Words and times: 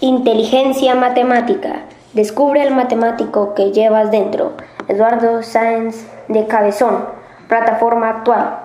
Inteligencia 0.00 0.94
matemática. 0.94 1.76
Descubre 2.12 2.62
el 2.62 2.74
matemático 2.74 3.54
que 3.54 3.72
llevas 3.72 4.10
dentro. 4.10 4.52
Eduardo 4.88 5.42
Sáenz 5.42 6.06
de 6.28 6.46
Cabezón. 6.46 7.06
Plataforma 7.48 8.10
actual. 8.10 8.58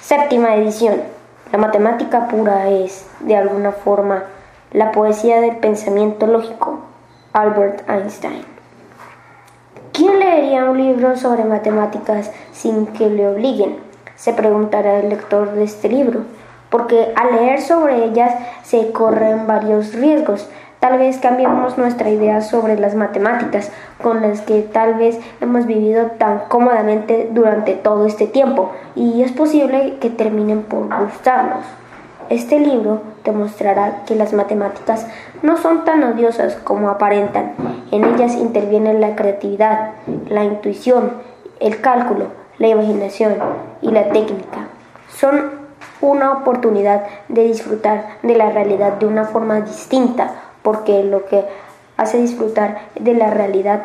Séptima 0.00 0.56
edición. 0.56 0.96
La 1.52 1.58
matemática 1.58 2.26
pura 2.26 2.68
es, 2.68 3.06
de 3.20 3.36
alguna 3.36 3.70
forma, 3.70 4.24
la 4.72 4.90
poesía 4.90 5.40
del 5.40 5.58
pensamiento 5.58 6.26
lógico. 6.26 6.80
Albert 7.32 7.88
Einstein. 7.88 8.44
¿Quién 9.92 10.18
leería 10.18 10.64
un 10.64 10.78
libro 10.78 11.16
sobre 11.16 11.44
matemáticas 11.44 12.32
sin 12.50 12.88
que 12.88 13.08
le 13.08 13.28
obliguen? 13.28 13.76
Se 14.16 14.32
preguntará 14.32 14.98
el 14.98 15.10
lector 15.10 15.52
de 15.52 15.62
este 15.62 15.88
libro, 15.88 16.22
porque 16.70 17.12
al 17.14 17.36
leer 17.36 17.60
sobre 17.60 18.04
ellas 18.04 18.34
se 18.64 18.90
corren 18.90 19.46
varios 19.46 19.94
riesgos. 19.94 20.50
Tal 20.82 20.98
vez 20.98 21.18
cambiemos 21.18 21.78
nuestra 21.78 22.10
idea 22.10 22.40
sobre 22.40 22.76
las 22.76 22.96
matemáticas, 22.96 23.70
con 24.02 24.20
las 24.20 24.40
que 24.40 24.62
tal 24.62 24.94
vez 24.94 25.16
hemos 25.40 25.66
vivido 25.66 26.06
tan 26.18 26.40
cómodamente 26.48 27.30
durante 27.30 27.74
todo 27.74 28.04
este 28.04 28.26
tiempo, 28.26 28.72
y 28.96 29.22
es 29.22 29.30
posible 29.30 29.98
que 30.00 30.10
terminen 30.10 30.64
por 30.64 30.88
gustarnos. 30.88 31.64
Este 32.30 32.58
libro 32.58 33.00
demostrará 33.24 34.02
que 34.06 34.16
las 34.16 34.32
matemáticas 34.32 35.06
no 35.42 35.56
son 35.56 35.84
tan 35.84 36.02
odiosas 36.02 36.56
como 36.56 36.90
aparentan. 36.90 37.52
En 37.92 38.02
ellas 38.02 38.34
intervienen 38.34 39.00
la 39.00 39.14
creatividad, 39.14 39.90
la 40.28 40.42
intuición, 40.42 41.12
el 41.60 41.80
cálculo, 41.80 42.26
la 42.58 42.66
imaginación 42.66 43.34
y 43.82 43.92
la 43.92 44.08
técnica. 44.08 44.66
Son 45.14 45.62
una 46.00 46.32
oportunidad 46.32 47.04
de 47.28 47.44
disfrutar 47.44 48.04
de 48.24 48.34
la 48.34 48.50
realidad 48.50 48.94
de 48.94 49.06
una 49.06 49.24
forma 49.24 49.60
distinta, 49.60 50.32
porque 50.62 51.02
lo 51.04 51.26
que 51.26 51.44
hace 51.96 52.18
disfrutar 52.18 52.78
de 52.98 53.14
la 53.14 53.30
realidad, 53.30 53.82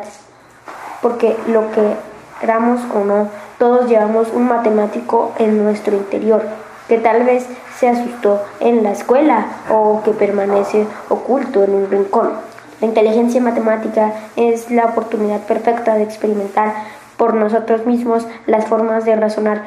porque 1.02 1.36
lo 1.46 1.70
que 1.70 1.94
queramos 2.40 2.80
o 2.94 3.04
no, 3.04 3.28
todos 3.58 3.88
llevamos 3.88 4.28
un 4.32 4.48
matemático 4.48 5.32
en 5.38 5.62
nuestro 5.62 5.96
interior, 5.96 6.42
que 6.88 6.98
tal 6.98 7.24
vez 7.24 7.46
se 7.76 7.88
asustó 7.88 8.42
en 8.60 8.82
la 8.82 8.92
escuela 8.92 9.46
o 9.70 10.02
que 10.04 10.12
permanece 10.12 10.86
oculto 11.08 11.62
en 11.62 11.74
un 11.74 11.90
rincón. 11.90 12.32
La 12.80 12.86
inteligencia 12.86 13.40
matemática 13.40 14.12
es 14.36 14.70
la 14.70 14.86
oportunidad 14.86 15.40
perfecta 15.40 15.96
de 15.96 16.04
experimentar 16.04 16.74
por 17.16 17.34
nosotros 17.34 17.84
mismos 17.86 18.26
las 18.46 18.66
formas 18.66 19.04
de 19.04 19.16
razonar 19.16 19.62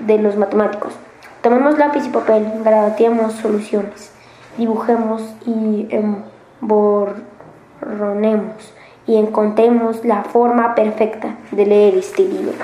de 0.00 0.18
los 0.18 0.36
matemáticos. 0.36 0.92
Tomemos 1.42 1.78
lápiz 1.78 2.04
y 2.04 2.10
papel, 2.10 2.52
grabatiemos 2.62 3.32
soluciones 3.34 4.15
dibujemos 4.56 5.22
y 5.46 5.88
emborronemos 6.60 8.72
y 9.06 9.16
encontremos 9.16 10.04
la 10.04 10.24
forma 10.24 10.74
perfecta 10.74 11.36
de 11.52 11.66
leer 11.66 11.94
este 11.94 12.22
libro. 12.22 12.54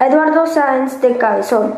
Eduardo 0.00 0.46
Sáenz 0.46 1.00
de 1.00 1.16
Cabezón, 1.16 1.76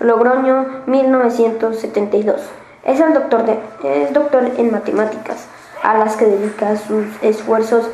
Logroño, 0.00 0.82
1972. 0.86 2.42
Es, 2.84 3.00
el 3.00 3.14
doctor 3.14 3.46
de, 3.46 3.58
es 3.84 4.12
doctor 4.12 4.50
en 4.58 4.72
matemáticas, 4.72 5.46
a 5.82 5.96
las 5.96 6.16
que 6.16 6.26
dedica 6.26 6.76
sus 6.76 7.06
esfuerzos 7.22 7.88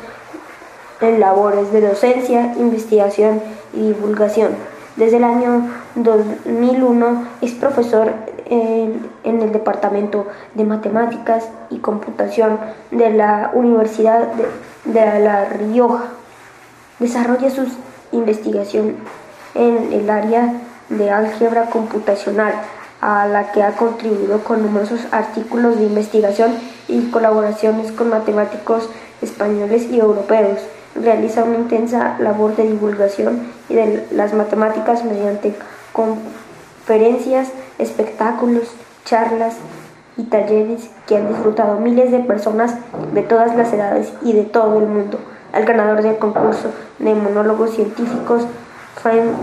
en 1.01 1.19
labores 1.19 1.71
de 1.71 1.81
docencia, 1.81 2.53
investigación 2.57 3.41
y 3.73 3.87
divulgación. 3.87 4.51
Desde 4.95 5.17
el 5.17 5.23
año 5.23 5.69
2001 5.95 7.27
es 7.41 7.53
profesor 7.53 8.11
en, 8.45 9.09
el 9.23 9.51
Departamento 9.51 10.27
de 10.55 10.65
Matemáticas 10.65 11.47
y 11.69 11.77
Computación 11.77 12.59
de 12.91 13.11
la 13.11 13.51
Universidad 13.53 14.27
de, 14.33 14.47
de 14.91 15.19
La 15.19 15.45
Rioja. 15.45 16.05
Desarrolla 16.99 17.49
su 17.49 17.65
investigación 18.11 18.95
en 19.55 19.93
el 19.93 20.09
área 20.09 20.53
de 20.89 21.09
álgebra 21.11 21.69
computacional, 21.69 22.53
a 22.99 23.27
la 23.27 23.53
que 23.53 23.63
ha 23.63 23.77
contribuido 23.77 24.43
con 24.43 24.61
numerosos 24.61 24.99
artículos 25.11 25.77
de 25.77 25.85
investigación 25.85 26.51
y 26.89 27.09
colaboraciones 27.11 27.93
con 27.93 28.09
matemáticos 28.09 28.89
españoles 29.21 29.87
y 29.89 29.99
europeos 29.99 30.59
realiza 31.01 31.43
una 31.43 31.57
intensa 31.57 32.17
labor 32.19 32.55
de 32.55 32.67
divulgación 32.67 33.47
de 33.69 34.05
las 34.11 34.33
matemáticas 34.33 35.03
mediante 35.03 35.55
conferencias, 35.93 37.49
espectáculos, 37.77 38.71
charlas 39.05 39.55
y 40.17 40.23
talleres 40.23 40.89
que 41.07 41.17
han 41.17 41.29
disfrutado 41.29 41.79
miles 41.79 42.11
de 42.11 42.19
personas 42.19 42.75
de 43.13 43.21
todas 43.21 43.55
las 43.55 43.71
edades 43.73 44.11
y 44.23 44.33
de 44.33 44.43
todo 44.43 44.79
el 44.79 44.87
mundo. 44.87 45.19
El 45.53 45.65
ganador 45.65 46.01
del 46.01 46.17
concurso 46.17 46.69
de 46.99 47.15
monólogos 47.15 47.71
científicos 47.71 48.45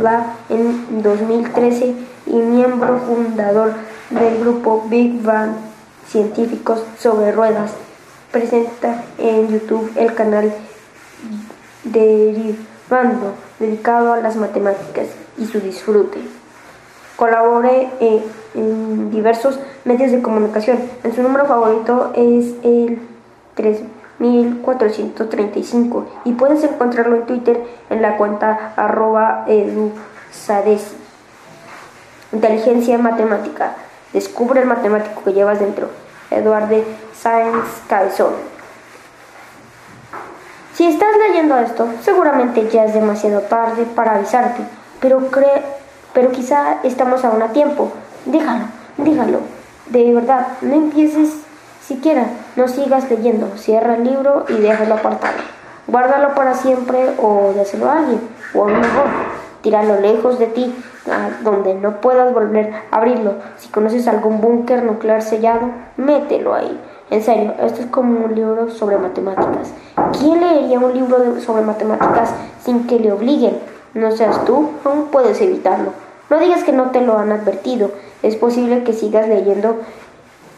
Lab 0.03 0.25
en 0.51 1.03
2013 1.03 1.95
y 2.27 2.33
miembro 2.35 2.99
fundador 2.99 3.73
del 4.11 4.39
grupo 4.41 4.85
Big 4.89 5.23
Bang 5.23 5.53
Científicos 6.07 6.83
sobre 6.99 7.33
Ruedas. 7.33 7.73
Presenta 8.33 9.03
en 9.17 9.49
YouTube 9.49 9.91
el 9.97 10.15
canal 10.15 10.53
derivando 11.85 13.35
dedicado 13.59 14.13
a 14.13 14.21
las 14.21 14.37
matemáticas 14.37 15.07
y 15.39 15.47
su 15.47 15.59
disfrute. 15.61 16.21
Colabore 17.17 17.89
en 18.01 19.11
diversos 19.11 19.59
medios 19.85 20.13
de 20.13 20.23
comunicación. 20.23 20.79
Su 21.15 21.23
número 21.23 21.47
favorito 21.47 22.13
es 22.15 22.55
el 22.63 23.01
3435 23.55 26.07
y 26.25 26.33
puedes 26.33 26.65
encontrarlo 26.65 27.17
en 27.17 27.27
Twitter 27.27 27.63
en 27.91 28.03
la 28.03 28.19
cuenta 28.19 28.75
arroba. 28.77 29.47
Inteligencia 32.33 32.99
matemática. 32.99 33.77
Descubre 34.13 34.61
el 34.61 34.67
matemático 34.67 35.23
que 35.25 35.33
llevas 35.33 35.59
dentro. 35.59 35.89
Eduardo 36.31 36.77
Sáenz 37.15 37.65
Cabezón. 37.89 38.56
Si 40.77 40.85
estás 40.87 41.09
leyendo 41.27 41.57
esto, 41.57 41.89
seguramente 42.03 42.69
ya 42.69 42.85
es 42.85 42.93
demasiado 42.93 43.41
tarde 43.41 43.87
para 43.95 44.17
avisarte, 44.17 44.61
pero, 45.01 45.23
pero 46.13 46.33
quizá 46.33 46.81
estamos 46.83 47.25
aún 47.25 47.41
a 47.41 47.49
tiempo. 47.49 47.91
Déjalo, 48.27 48.67
déjalo. 48.99 49.39
De 49.89 50.13
verdad, 50.13 50.49
no 50.61 50.75
empieces 50.75 51.41
siquiera, 51.81 52.27
no 52.57 52.69
sigas 52.69 53.09
leyendo. 53.09 53.57
Cierra 53.57 53.95
el 53.95 54.05
libro 54.05 54.45
y 54.51 54.53
déjalo 54.61 54.97
apartado. 54.97 55.39
Guárdalo 55.87 56.35
para 56.35 56.53
siempre 56.53 57.09
o 57.23 57.55
dáselo 57.57 57.89
a 57.89 58.01
alguien, 58.01 58.21
o 58.53 58.67
a 58.67 58.71
lo 58.71 58.77
mejor, 58.77 59.07
tíralo 59.63 59.99
lejos 59.99 60.39
de 60.39 60.49
ti, 60.49 60.75
donde 61.41 61.73
no 61.73 62.03
puedas 62.03 62.35
volver 62.35 62.75
a 62.91 62.99
abrirlo. 62.99 63.37
Si 63.57 63.71
conoces 63.71 64.07
algún 64.09 64.43
búnker 64.43 64.83
nuclear 64.83 65.23
sellado, 65.23 65.71
mételo 65.97 66.53
ahí. 66.53 66.79
En 67.09 67.23
serio, 67.23 67.55
esto 67.63 67.83
es 67.83 67.87
como 67.87 68.25
un 68.25 68.35
libro 68.35 68.69
sobre 68.71 68.99
matemáticas. 68.99 69.71
¿Quién 70.19 70.41
leería 70.41 70.81
un 70.81 70.93
libro 70.93 71.41
sobre 71.41 71.63
matemáticas 71.63 72.31
sin 72.65 72.87
que 72.89 72.99
le 72.99 73.13
obliguen? 73.13 73.59
No 73.95 74.11
seas 74.11 74.45
tú, 74.45 74.71
aún 74.85 75.07
puedes 75.13 75.41
evitarlo. 75.41 75.93
No 76.29 76.41
digas 76.41 76.65
que 76.65 76.73
no 76.73 76.91
te 76.91 77.01
lo 77.01 77.17
han 77.17 77.31
advertido. 77.31 77.93
Es 78.23 78.35
posible 78.35 78.83
que 78.83 78.93
sigas 78.93 79.29
leyendo 79.29 79.77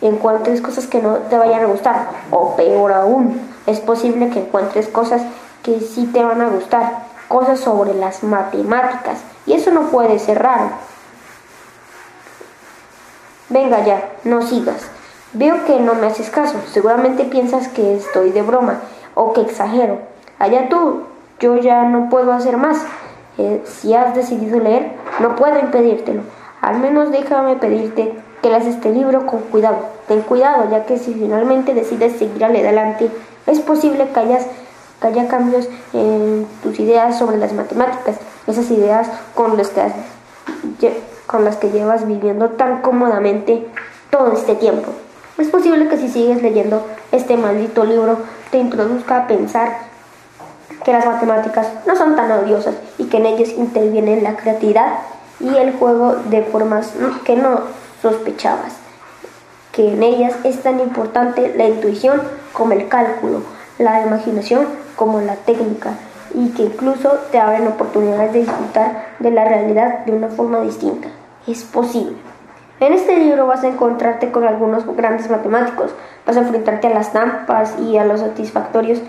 encuentres 0.00 0.62
cosas 0.62 0.86
que 0.86 1.02
no 1.02 1.16
te 1.16 1.36
vayan 1.36 1.64
a 1.64 1.66
gustar. 1.66 2.08
O 2.30 2.56
peor 2.56 2.92
aún, 2.92 3.38
es 3.66 3.80
posible 3.80 4.30
que 4.30 4.40
encuentres 4.40 4.88
cosas 4.88 5.20
que 5.62 5.80
sí 5.80 6.06
te 6.06 6.24
van 6.24 6.40
a 6.40 6.48
gustar. 6.48 7.04
Cosas 7.28 7.60
sobre 7.60 7.92
las 7.92 8.22
matemáticas. 8.22 9.18
Y 9.44 9.52
eso 9.52 9.70
no 9.70 9.82
puede 9.90 10.18
ser 10.18 10.42
raro. 10.42 10.70
Venga 13.50 13.84
ya, 13.84 14.12
no 14.24 14.40
sigas. 14.40 14.90
Veo 15.34 15.64
que 15.66 15.78
no 15.78 15.94
me 15.94 16.06
haces 16.06 16.30
caso. 16.30 16.56
Seguramente 16.72 17.24
piensas 17.24 17.68
que 17.68 17.96
estoy 17.96 18.30
de 18.30 18.42
broma 18.42 18.80
o 19.14 19.34
que 19.34 19.42
exagero. 19.42 19.98
Allá 20.38 20.68
tú, 20.68 21.02
yo 21.38 21.56
ya 21.58 21.84
no 21.84 22.08
puedo 22.08 22.32
hacer 22.32 22.56
más. 22.56 22.78
Eh, 23.36 23.62
si 23.66 23.94
has 23.94 24.14
decidido 24.14 24.58
leer, 24.58 24.92
no 25.20 25.36
puedo 25.36 25.58
impedírtelo. 25.58 26.22
Al 26.60 26.78
menos 26.78 27.12
déjame 27.12 27.56
pedirte 27.56 28.14
que 28.42 28.48
leas 28.48 28.66
este 28.66 28.90
libro 28.90 29.26
con 29.26 29.40
cuidado. 29.40 29.78
Ten 30.06 30.22
cuidado, 30.22 30.70
ya 30.70 30.86
que 30.86 30.98
si 30.98 31.12
finalmente 31.12 31.74
decides 31.74 32.18
seguir 32.18 32.44
adelante, 32.44 33.10
es 33.46 33.60
posible 33.60 34.08
que, 34.08 34.20
hayas, 34.20 34.46
que 35.00 35.06
haya 35.08 35.28
cambios 35.28 35.68
en 35.92 36.46
tus 36.62 36.80
ideas 36.80 37.18
sobre 37.18 37.36
las 37.36 37.52
matemáticas, 37.52 38.16
esas 38.46 38.70
ideas 38.70 39.08
con 39.34 39.56
las 39.56 39.70
que, 40.80 41.02
con 41.26 41.44
las 41.44 41.56
que 41.56 41.70
llevas 41.70 42.06
viviendo 42.06 42.50
tan 42.50 42.80
cómodamente 42.80 43.66
todo 44.10 44.32
este 44.32 44.54
tiempo. 44.54 44.90
Es 45.38 45.48
posible 45.50 45.88
que 45.88 45.96
si 45.96 46.08
sigues 46.08 46.42
leyendo 46.42 46.84
este 47.12 47.36
maldito 47.36 47.84
libro 47.84 48.18
te 48.50 48.58
introduzca 48.58 49.18
a 49.18 49.26
pensar 49.28 49.78
que 50.84 50.92
las 50.92 51.06
matemáticas 51.06 51.68
no 51.86 51.94
son 51.94 52.16
tan 52.16 52.32
odiosas 52.32 52.74
y 52.98 53.04
que 53.04 53.18
en 53.18 53.26
ellas 53.26 53.50
interviene 53.50 54.20
la 54.20 54.36
creatividad 54.36 54.98
y 55.38 55.54
el 55.56 55.74
juego 55.74 56.16
de 56.28 56.42
formas 56.42 56.92
que 57.24 57.36
no 57.36 57.60
sospechabas, 58.02 58.72
que 59.70 59.92
en 59.92 60.02
ellas 60.02 60.34
es 60.42 60.60
tan 60.60 60.80
importante 60.80 61.54
la 61.56 61.68
intuición 61.68 62.20
como 62.52 62.72
el 62.72 62.88
cálculo, 62.88 63.42
la 63.78 64.04
imaginación 64.04 64.66
como 64.96 65.20
la 65.20 65.36
técnica 65.36 65.92
y 66.34 66.48
que 66.48 66.64
incluso 66.64 67.10
te 67.30 67.38
abren 67.38 67.68
oportunidades 67.68 68.32
de 68.32 68.40
disfrutar 68.40 69.14
de 69.20 69.30
la 69.30 69.44
realidad 69.44 70.04
de 70.04 70.12
una 70.12 70.28
forma 70.28 70.62
distinta. 70.62 71.08
Es 71.46 71.62
posible. 71.62 72.16
En 72.80 72.92
este 72.92 73.16
libro 73.16 73.46
vas 73.46 73.64
a 73.64 73.68
encontrarte 73.68 74.30
con 74.30 74.44
algunos 74.44 74.86
grandes 74.96 75.28
matemáticos, 75.28 75.90
vas 76.24 76.36
a 76.36 76.40
enfrentarte 76.40 76.86
a 76.86 76.90
las 76.90 77.10
trampas 77.10 77.74
y 77.80 77.98
a 77.98 78.04
los 78.04 78.20
satisfactorios 78.20 79.00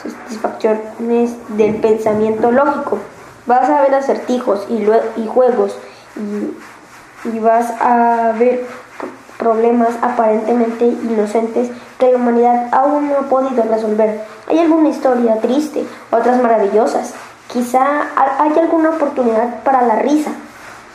satisfacciones 0.00 1.34
del 1.56 1.76
pensamiento 1.76 2.50
lógico. 2.50 2.98
Vas 3.46 3.68
a 3.68 3.82
ver 3.82 3.94
acertijos 3.94 4.66
y, 4.68 5.26
juegos 5.26 5.76
y, 6.16 7.28
y 7.28 7.38
vas 7.40 7.72
a 7.80 8.32
ver 8.38 8.64
problemas 9.38 9.90
aparentemente 10.00 10.86
inocentes 10.86 11.70
que 11.98 12.10
la 12.10 12.16
humanidad 12.16 12.68
aún 12.72 13.08
no 13.08 13.18
ha 13.18 13.22
podido 13.22 13.62
resolver. 13.64 14.22
Hay 14.48 14.58
alguna 14.58 14.88
historia 14.88 15.38
triste, 15.40 15.84
otras 16.10 16.40
maravillosas. 16.42 17.14
Quizá 17.48 18.06
hay 18.38 18.58
alguna 18.58 18.90
oportunidad 18.90 19.62
para 19.62 19.82
la 19.82 19.96
risa. 19.96 20.30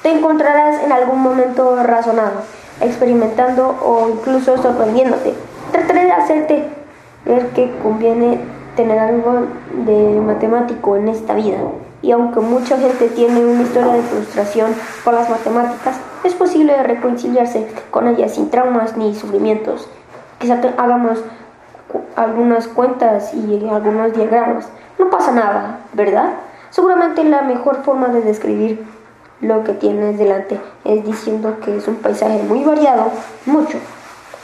Te 0.01 0.11
encontrarás 0.11 0.81
en 0.83 0.91
algún 0.91 1.21
momento 1.21 1.83
razonado, 1.83 2.41
experimentando 2.79 3.75
o 3.83 4.09
incluso 4.09 4.57
sorprendiéndote. 4.57 5.33
Trataré 5.71 6.05
de 6.05 6.11
hacerte 6.11 6.69
ver 7.25 7.47
que 7.49 7.69
conviene 7.83 8.39
tener 8.75 8.97
algo 8.97 9.47
de 9.85 10.21
matemático 10.21 10.95
en 10.95 11.09
esta 11.09 11.33
vida. 11.33 11.57
Y 12.01 12.11
aunque 12.11 12.39
mucha 12.39 12.77
gente 12.77 13.09
tiene 13.09 13.43
una 13.45 13.63
historia 13.63 13.91
de 13.91 14.01
frustración 14.01 14.71
por 15.03 15.13
las 15.13 15.29
matemáticas, 15.29 15.99
es 16.23 16.33
posible 16.33 16.81
reconciliarse 16.83 17.67
con 17.91 18.07
ellas 18.07 18.35
sin 18.35 18.49
traumas 18.49 18.95
ni 18.95 19.13
sufrimientos. 19.13 19.89
Quizá 20.39 20.61
hagamos 20.77 21.19
algunas 22.15 22.69
cuentas 22.69 23.33
y 23.33 23.67
algunos 23.69 24.13
diagramas. 24.13 24.69
No 24.97 25.09
pasa 25.09 25.33
nada, 25.33 25.79
¿verdad? 25.91 26.35
Seguramente 26.69 27.23
la 27.25 27.41
mejor 27.41 27.83
forma 27.83 28.07
de 28.07 28.21
describir 28.21 28.85
lo 29.41 29.63
que 29.63 29.73
tienes 29.73 30.17
delante 30.17 30.59
es 30.83 31.05
diciendo 31.05 31.57
que 31.63 31.77
es 31.77 31.87
un 31.87 31.95
paisaje 31.95 32.43
muy 32.43 32.63
variado, 32.63 33.11
mucho, 33.45 33.77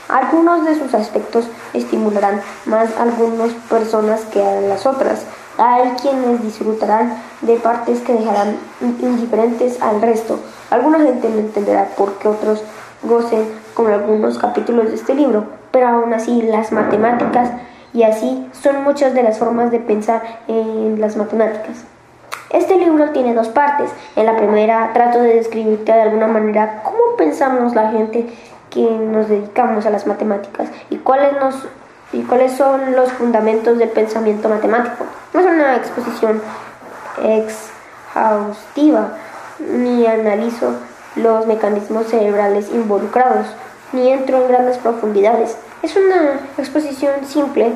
algunos 0.08 0.64
de 0.64 0.78
sus 0.78 0.94
aspectos 0.94 1.48
estimularán 1.74 2.40
más 2.64 2.96
a 2.96 3.02
algunas 3.02 3.52
personas 3.68 4.20
que 4.26 4.40
a 4.40 4.60
las 4.60 4.86
otras. 4.86 5.26
Hay 5.58 5.90
quienes 6.00 6.42
disfrutarán 6.42 7.20
de 7.40 7.56
partes 7.56 8.02
que 8.02 8.12
dejarán 8.12 8.56
indiferentes 8.80 9.82
al 9.82 10.00
resto. 10.00 10.38
Alguna 10.70 11.00
gente 11.00 11.28
no 11.28 11.38
entenderá 11.38 11.88
por 11.96 12.18
qué 12.18 12.28
otros 12.28 12.62
gocen 13.02 13.48
con 13.74 13.90
algunos 13.90 14.38
capítulos 14.38 14.90
de 14.90 14.94
este 14.94 15.14
libro, 15.14 15.44
pero 15.72 15.88
aún 15.88 16.14
así 16.14 16.40
las 16.42 16.70
matemáticas 16.70 17.50
y 17.92 18.04
así 18.04 18.46
son 18.52 18.84
muchas 18.84 19.12
de 19.12 19.24
las 19.24 19.38
formas 19.38 19.72
de 19.72 19.80
pensar 19.80 20.22
en 20.46 21.00
las 21.00 21.16
matemáticas. 21.16 21.84
Este 22.50 22.76
libro 22.76 23.10
tiene 23.10 23.34
dos 23.34 23.48
partes. 23.48 23.90
En 24.14 24.26
la 24.26 24.36
primera 24.36 24.92
trato 24.92 25.20
de 25.20 25.34
describirte 25.34 25.92
de 25.92 26.02
alguna 26.02 26.26
manera 26.26 26.82
cómo 26.84 27.16
pensamos 27.16 27.74
la 27.74 27.90
gente 27.90 28.26
que 28.70 28.82
nos 28.82 29.28
dedicamos 29.28 29.86
a 29.86 29.90
las 29.90 30.06
matemáticas 30.06 30.68
y 30.90 30.98
cuáles, 30.98 31.32
nos, 31.40 31.66
y 32.12 32.22
cuáles 32.22 32.52
son 32.52 32.94
los 32.94 33.12
fundamentos 33.12 33.78
del 33.78 33.88
pensamiento 33.88 34.48
matemático. 34.48 35.06
No 35.32 35.40
es 35.40 35.46
una 35.46 35.76
exposición 35.76 36.40
exhaustiva, 37.22 39.16
ni 39.58 40.06
analizo 40.06 40.72
los 41.16 41.46
mecanismos 41.46 42.06
cerebrales 42.08 42.70
involucrados, 42.70 43.46
ni 43.92 44.10
entro 44.10 44.42
en 44.42 44.48
grandes 44.48 44.78
profundidades. 44.78 45.56
Es 45.82 45.96
una 45.96 46.40
exposición 46.58 47.24
simple 47.26 47.72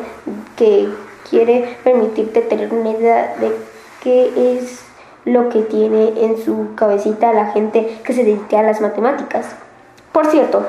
que 0.57 0.93
quiere 1.29 1.79
permitirte 1.83 2.43
tener 2.43 2.73
una 2.73 2.91
idea 2.91 3.35
de 3.41 3.57
qué 4.03 4.55
es 4.55 4.81
lo 5.25 5.49
que 5.49 5.63
tiene 5.63 6.25
en 6.25 6.43
su 6.43 6.75
cabecita 6.75 7.33
la 7.33 7.53
gente 7.53 7.99
que 8.05 8.13
se 8.13 8.25
dedica 8.25 8.61
a 8.61 8.63
las 8.63 8.81
matemáticas. 8.81 9.47
Por 10.13 10.27
cierto, 10.27 10.67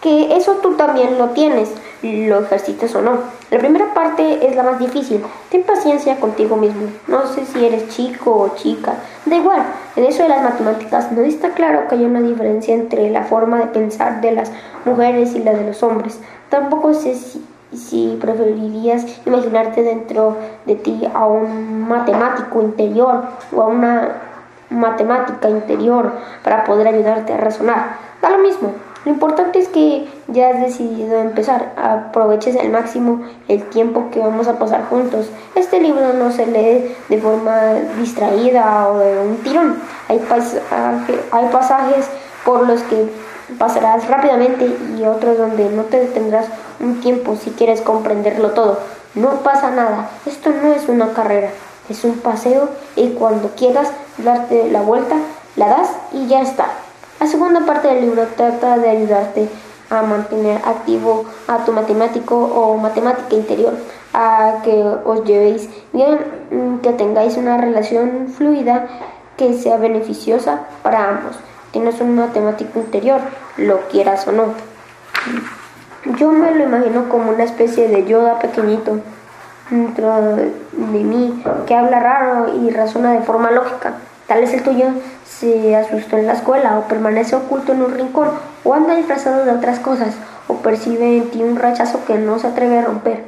que 0.00 0.36
eso 0.36 0.58
tú 0.62 0.74
también 0.74 1.18
lo 1.18 1.30
tienes, 1.30 1.70
lo 2.02 2.40
ejercitas 2.40 2.94
o 2.94 3.02
no. 3.02 3.18
La 3.50 3.58
primera 3.58 3.92
parte 3.94 4.46
es 4.46 4.54
la 4.54 4.62
más 4.62 4.78
difícil. 4.78 5.22
Ten 5.50 5.64
paciencia 5.64 6.20
contigo 6.20 6.56
mismo. 6.56 6.88
No 7.08 7.26
sé 7.26 7.44
si 7.44 7.64
eres 7.64 7.88
chico 7.88 8.30
o 8.30 8.54
chica. 8.56 8.94
Da 9.26 9.36
igual. 9.36 9.62
En 9.96 10.04
eso 10.04 10.22
de 10.22 10.28
las 10.28 10.42
matemáticas 10.42 11.10
no 11.12 11.22
está 11.22 11.50
claro 11.50 11.88
que 11.88 11.96
haya 11.96 12.06
una 12.06 12.20
diferencia 12.20 12.74
entre 12.74 13.10
la 13.10 13.24
forma 13.24 13.58
de 13.58 13.66
pensar 13.66 14.20
de 14.20 14.32
las 14.32 14.52
mujeres 14.84 15.34
y 15.34 15.40
la 15.40 15.54
de 15.54 15.66
los 15.66 15.82
hombres. 15.82 16.20
Tampoco 16.48 16.94
sé 16.94 17.14
si, 17.14 17.44
si 17.78 18.18
preferirías 18.20 19.06
imaginarte 19.26 19.82
dentro 19.82 20.36
de 20.66 20.74
ti 20.74 21.08
a 21.14 21.26
un 21.26 21.88
matemático 21.88 22.60
interior 22.60 23.22
o 23.54 23.62
a 23.62 23.66
una 23.66 24.08
matemática 24.70 25.48
interior 25.48 26.12
para 26.42 26.64
poder 26.64 26.88
ayudarte 26.88 27.32
a 27.32 27.38
razonar. 27.38 27.96
Da 28.20 28.30
lo 28.30 28.38
mismo. 28.38 28.72
Lo 29.04 29.12
importante 29.12 29.60
es 29.60 29.68
que 29.68 30.08
ya 30.26 30.50
has 30.50 30.60
decidido 30.60 31.18
empezar. 31.20 31.72
Aproveches 31.76 32.56
al 32.56 32.68
máximo 32.70 33.22
el 33.46 33.62
tiempo 33.64 34.10
que 34.10 34.18
vamos 34.18 34.48
a 34.48 34.58
pasar 34.58 34.86
juntos. 34.88 35.30
Este 35.54 35.80
libro 35.80 36.12
no 36.12 36.30
se 36.30 36.46
lee 36.46 36.94
de 37.08 37.18
forma 37.18 37.74
distraída 37.98 38.88
o 38.88 38.98
de 38.98 39.20
un 39.20 39.36
tirón. 39.38 39.76
Hay, 40.08 40.20
hay 41.30 41.48
pasajes 41.50 42.10
por 42.44 42.66
los 42.66 42.82
que 42.82 43.08
pasarás 43.58 44.06
rápidamente 44.08 44.76
y 44.98 45.04
otros 45.04 45.38
donde 45.38 45.68
no 45.70 45.84
te 45.84 46.00
detendrás 46.00 46.46
un 46.80 47.00
tiempo 47.00 47.36
si 47.36 47.50
quieres 47.50 47.80
comprenderlo 47.80 48.50
todo. 48.50 48.78
No 49.14 49.30
pasa 49.42 49.70
nada. 49.70 50.10
Esto 50.26 50.50
no 50.50 50.72
es 50.72 50.88
una 50.88 51.12
carrera. 51.12 51.50
Es 51.88 52.04
un 52.04 52.18
paseo 52.18 52.68
y 52.96 53.10
cuando 53.10 53.50
quieras 53.56 53.90
darte 54.18 54.70
la 54.70 54.82
vuelta, 54.82 55.16
la 55.56 55.68
das 55.68 55.90
y 56.12 56.26
ya 56.26 56.42
está. 56.42 56.66
La 57.20 57.26
segunda 57.26 57.64
parte 57.64 57.88
del 57.88 58.02
libro 58.02 58.26
trata 58.36 58.78
de 58.78 58.90
ayudarte 58.90 59.48
a 59.90 60.02
mantener 60.02 60.60
activo 60.64 61.24
a 61.46 61.64
tu 61.64 61.72
matemático 61.72 62.36
o 62.36 62.76
matemática 62.76 63.34
interior, 63.34 63.74
a 64.12 64.60
que 64.62 64.84
os 65.04 65.24
llevéis 65.24 65.68
bien, 65.92 66.18
mm, 66.50 66.78
que 66.78 66.92
tengáis 66.92 67.36
una 67.36 67.56
relación 67.56 68.28
fluida 68.28 68.86
que 69.36 69.54
sea 69.54 69.78
beneficiosa 69.78 70.60
para 70.82 71.08
ambos. 71.08 71.36
Tienes 71.72 72.00
un 72.00 72.16
matemático 72.16 72.78
interior, 72.78 73.20
lo 73.56 73.88
quieras 73.88 74.26
o 74.26 74.32
no. 74.32 74.54
Yo 76.16 76.32
me 76.32 76.54
lo 76.54 76.64
imagino 76.64 77.08
como 77.08 77.30
una 77.30 77.44
especie 77.44 77.88
de 77.88 78.06
Yoda 78.06 78.38
pequeñito 78.38 79.00
dentro 79.68 80.36
de 80.36 80.50
mí 80.72 81.42
que 81.66 81.74
habla 81.74 82.00
raro 82.00 82.54
y 82.54 82.70
razona 82.70 83.12
de 83.12 83.20
forma 83.20 83.50
lógica. 83.50 83.94
Tal 84.26 84.40
vez 84.40 84.54
el 84.54 84.62
tuyo 84.62 84.86
se 85.26 85.76
asustó 85.76 86.16
en 86.16 86.26
la 86.26 86.32
escuela 86.34 86.78
o 86.78 86.88
permanece 86.88 87.36
oculto 87.36 87.72
en 87.72 87.82
un 87.82 87.94
rincón 87.94 88.30
o 88.64 88.74
anda 88.74 88.94
disfrazado 88.94 89.44
de 89.44 89.52
otras 89.52 89.78
cosas 89.78 90.14
o 90.46 90.56
percibe 90.56 91.18
en 91.18 91.30
ti 91.30 91.42
un 91.42 91.56
rechazo 91.56 92.04
que 92.06 92.16
no 92.16 92.38
se 92.38 92.46
atreve 92.46 92.78
a 92.78 92.82
romper. 92.82 93.24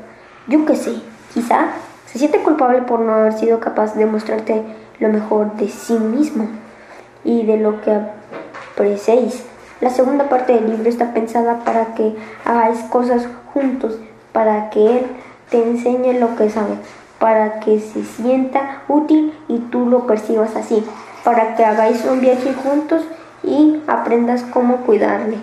Yo 0.46 0.64
qué 0.64 0.76
sé, 0.76 0.94
quizá 1.34 1.68
se 2.06 2.18
siente 2.18 2.42
culpable 2.42 2.82
por 2.82 3.00
no 3.00 3.14
haber 3.14 3.34
sido 3.34 3.60
capaz 3.60 3.94
de 3.94 4.06
mostrarte 4.06 4.62
lo 4.98 5.08
mejor 5.08 5.54
de 5.56 5.68
sí 5.68 5.94
mismo 5.94 6.48
y 7.24 7.44
de 7.44 7.56
lo 7.56 7.80
que 7.80 7.98
apreciéis. 8.72 9.44
La 9.80 9.90
segunda 9.90 10.28
parte 10.28 10.54
del 10.54 10.70
libro 10.70 10.88
está 10.88 11.14
pensada 11.14 11.60
para 11.64 11.94
que 11.94 12.14
hagáis 12.44 12.80
cosas 12.90 13.26
juntos, 13.52 13.98
para 14.32 14.70
que 14.70 14.98
él 14.98 15.06
te 15.50 15.62
enseñe 15.62 16.18
lo 16.18 16.36
que 16.36 16.50
sabe, 16.50 16.74
para 17.18 17.60
que 17.60 17.80
se 17.80 18.04
sienta 18.04 18.82
útil 18.88 19.32
y 19.48 19.58
tú 19.58 19.86
lo 19.86 20.06
percibas 20.06 20.54
así 20.56 20.84
para 21.24 21.54
que 21.54 21.64
hagáis 21.64 22.04
un 22.04 22.20
viaje 22.20 22.54
juntos 22.54 23.02
y 23.42 23.82
aprendas 23.86 24.42
cómo 24.42 24.78
cuidarle, 24.78 25.38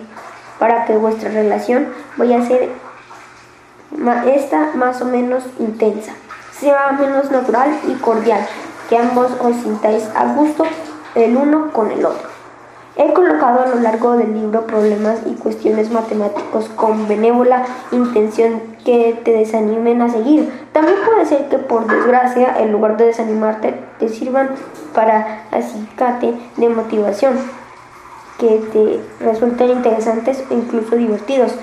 para 0.58 0.84
que 0.84 0.96
vuestra 0.96 1.30
relación 1.30 1.88
vaya 2.16 2.38
a 2.38 2.46
ser 2.46 2.70
esta 4.26 4.70
más 4.74 5.00
o 5.02 5.06
menos 5.06 5.44
intensa, 5.58 6.12
sea 6.52 6.92
menos 6.92 7.30
natural 7.30 7.70
y 7.86 7.94
cordial, 7.94 8.40
que 8.88 8.96
ambos 8.96 9.32
os 9.40 9.56
sintáis 9.56 10.08
a 10.14 10.34
gusto 10.34 10.64
el 11.20 11.36
uno 11.36 11.72
con 11.72 11.90
el 11.90 12.04
otro. 12.04 12.28
He 12.96 13.12
colocado 13.12 13.62
a 13.62 13.66
lo 13.68 13.76
largo 13.76 14.16
del 14.16 14.34
libro 14.34 14.66
problemas 14.66 15.20
y 15.24 15.34
cuestiones 15.34 15.88
matemáticos 15.92 16.68
con 16.70 17.06
benévola 17.06 17.64
intención 17.92 18.60
que 18.84 19.20
te 19.24 19.30
desanimen 19.30 20.02
a 20.02 20.10
seguir. 20.10 20.52
También 20.72 20.96
puede 21.06 21.24
ser 21.24 21.48
que 21.48 21.58
por 21.58 21.86
desgracia, 21.86 22.58
en 22.58 22.72
lugar 22.72 22.96
de 22.96 23.06
desanimarte, 23.06 23.74
te 24.00 24.08
sirvan 24.08 24.50
para 24.94 25.44
acicate 25.52 26.34
de 26.56 26.68
motivación, 26.70 27.34
que 28.38 28.60
te 28.72 29.24
resulten 29.24 29.70
interesantes 29.70 30.42
e 30.50 30.54
incluso 30.54 30.96
divertidos. 30.96 31.54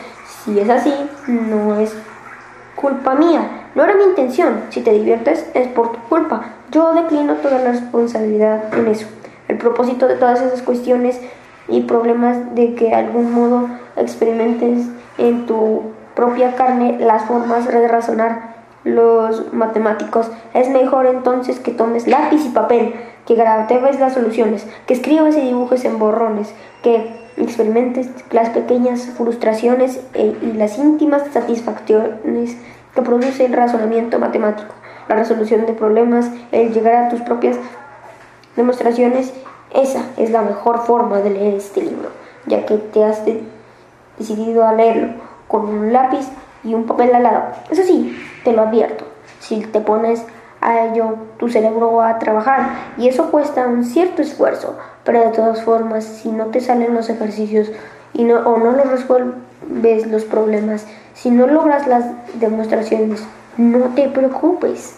Si 0.46 0.58
es 0.58 0.70
así, 0.70 0.94
no 1.28 1.78
es 1.80 1.94
culpa 2.76 3.16
mía, 3.16 3.64
No 3.76 3.84
era 3.84 3.94
mi 3.96 4.04
intención. 4.04 4.62
Si 4.70 4.80
te 4.80 4.92
diviertes 4.92 5.50
es 5.54 5.68
por 5.68 5.92
tu 5.92 6.00
culpa. 6.08 6.46
Yo 6.72 6.94
declino 6.94 7.34
toda 7.36 7.60
la 7.60 7.72
responsabilidad 7.74 8.74
en 8.74 8.88
eso. 8.88 9.06
El 9.48 9.58
propósito 9.58 10.08
de 10.08 10.16
todas 10.16 10.42
esas 10.42 10.62
cuestiones 10.62 11.20
y 11.68 11.82
problemas 11.82 12.56
de 12.56 12.76
que 12.76 12.86
de 12.86 12.96
algún 12.96 13.34
modo 13.34 13.70
experimentes 13.96 14.88
en 15.18 15.46
tu 15.46 15.84
propia 16.16 16.56
carne 16.56 16.98
las 17.00 17.26
formas 17.26 17.68
de 17.68 17.88
razonar 17.88 18.56
los 18.84 19.52
matemáticos. 19.52 20.32
Es 20.54 20.70
mejor 20.70 21.08
entonces 21.08 21.60
que 21.60 21.72
tomes 21.72 22.08
lápiz 22.08 22.46
y 22.46 22.50
papel, 22.50 22.94
que 23.26 23.36
grabes 23.36 24.00
las 24.00 24.14
soluciones, 24.14 24.66
que 24.86 24.94
escribas 24.94 25.36
y 25.36 25.42
dibujes 25.42 25.84
en 25.86 26.00
borrones, 26.00 26.54
que 26.84 27.26
experimentes 27.38 28.10
las 28.32 28.50
pequeñas 28.50 29.08
frustraciones 29.18 30.00
e, 30.14 30.36
y 30.42 30.54
las 30.54 30.78
íntimas 30.78 31.24
satisfacciones 31.34 32.56
que 32.94 33.02
produce 33.02 33.46
el 33.46 33.54
razonamiento 33.54 34.20
matemático, 34.20 34.74
la 35.10 35.16
resolución 35.16 35.66
de 35.66 35.74
problemas, 35.74 36.30
el 36.52 36.72
llegar 36.72 37.06
a 37.06 37.10
tus 37.10 37.22
propias 37.22 37.58
demostraciones. 38.56 39.34
Esa 39.74 40.06
es 40.18 40.30
la 40.32 40.42
mejor 40.42 40.86
forma 40.86 41.20
de 41.20 41.32
leer 41.32 41.56
este 41.56 41.82
libro, 41.82 42.10
ya 42.46 42.66
que 42.66 42.78
te 42.78 43.04
has 43.04 43.22
decidido 44.18 44.66
a 44.66 44.74
leerlo 44.74 45.14
con 45.48 45.68
un 45.68 45.92
lápiz 45.92 46.28
y 46.64 46.74
un 46.74 46.86
papel 46.86 47.14
al 47.14 47.24
lado. 47.24 47.44
Eso 47.70 47.84
sí, 47.84 48.18
te 48.44 48.54
lo 48.54 48.64
advierto, 48.64 49.06
si 49.40 49.62
te 49.62 49.80
pones 49.82 50.24
a 50.62 50.86
ello, 50.86 51.16
tu 51.38 51.50
cerebro 51.50 51.94
va 51.94 52.10
a 52.10 52.20
trabajar 52.20 52.70
y 52.98 53.08
eso 53.08 53.30
cuesta 53.30 53.68
un 53.68 53.84
cierto 53.84 54.22
esfuerzo, 54.22 54.76
pero 55.04 55.20
de 55.20 55.30
todas 55.30 55.62
formas, 55.64 56.04
si 56.04 56.30
no 56.30 56.48
te 56.48 56.62
salen 56.62 56.96
los 56.96 57.10
ejercicios 57.10 57.72
y 58.14 58.24
no, 58.24 58.40
o 58.40 58.58
no 58.58 58.72
los 58.72 58.90
resuelves 58.90 60.08
los 60.08 60.24
problemas, 60.24 60.88
si 61.14 61.30
no 61.30 61.48
logras 61.48 61.86
las 61.88 62.06
demostraciones, 62.40 63.24
no 63.58 63.80
te 63.96 64.10
preocupes. 64.10 64.98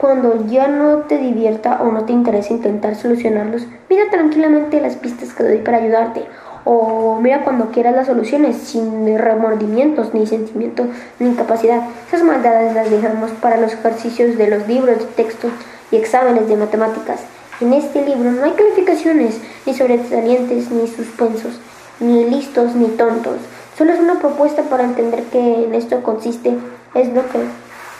Cuando 0.00 0.46
ya 0.46 0.66
no 0.66 1.00
te 1.00 1.18
divierta 1.18 1.82
o 1.82 1.92
no 1.92 2.06
te 2.06 2.14
interesa 2.14 2.54
intentar 2.54 2.96
solucionarlos, 2.96 3.66
mira 3.90 4.04
tranquilamente 4.10 4.80
las 4.80 4.96
pistas 4.96 5.34
que 5.34 5.42
doy 5.42 5.58
para 5.58 5.76
ayudarte 5.76 6.24
o 6.64 7.18
mira 7.20 7.44
cuando 7.44 7.66
quieras 7.66 7.94
las 7.94 8.06
soluciones 8.06 8.56
sin 8.56 9.18
remordimientos, 9.18 10.14
ni 10.14 10.26
sentimiento, 10.26 10.86
ni 11.18 11.28
incapacidad. 11.28 11.82
Esas 12.08 12.22
maldades 12.22 12.74
las 12.74 12.90
dejamos 12.90 13.30
para 13.42 13.58
los 13.58 13.74
ejercicios 13.74 14.38
de 14.38 14.48
los 14.48 14.66
libros, 14.66 15.06
textos 15.16 15.52
y 15.90 15.96
exámenes 15.96 16.48
de 16.48 16.56
matemáticas. 16.56 17.20
En 17.60 17.74
este 17.74 18.02
libro 18.02 18.32
no 18.32 18.44
hay 18.44 18.52
calificaciones, 18.52 19.38
ni 19.66 19.74
sobresalientes, 19.74 20.70
ni 20.70 20.86
suspensos, 20.86 21.60
ni 22.00 22.24
listos, 22.24 22.74
ni 22.74 22.86
tontos. 22.86 23.36
Solo 23.76 23.92
es 23.92 24.00
una 24.00 24.18
propuesta 24.18 24.62
para 24.62 24.84
entender 24.84 25.24
que 25.24 25.64
en 25.64 25.74
esto 25.74 26.02
consiste, 26.02 26.56
es 26.94 27.08
lo 27.12 27.28
que 27.28 27.38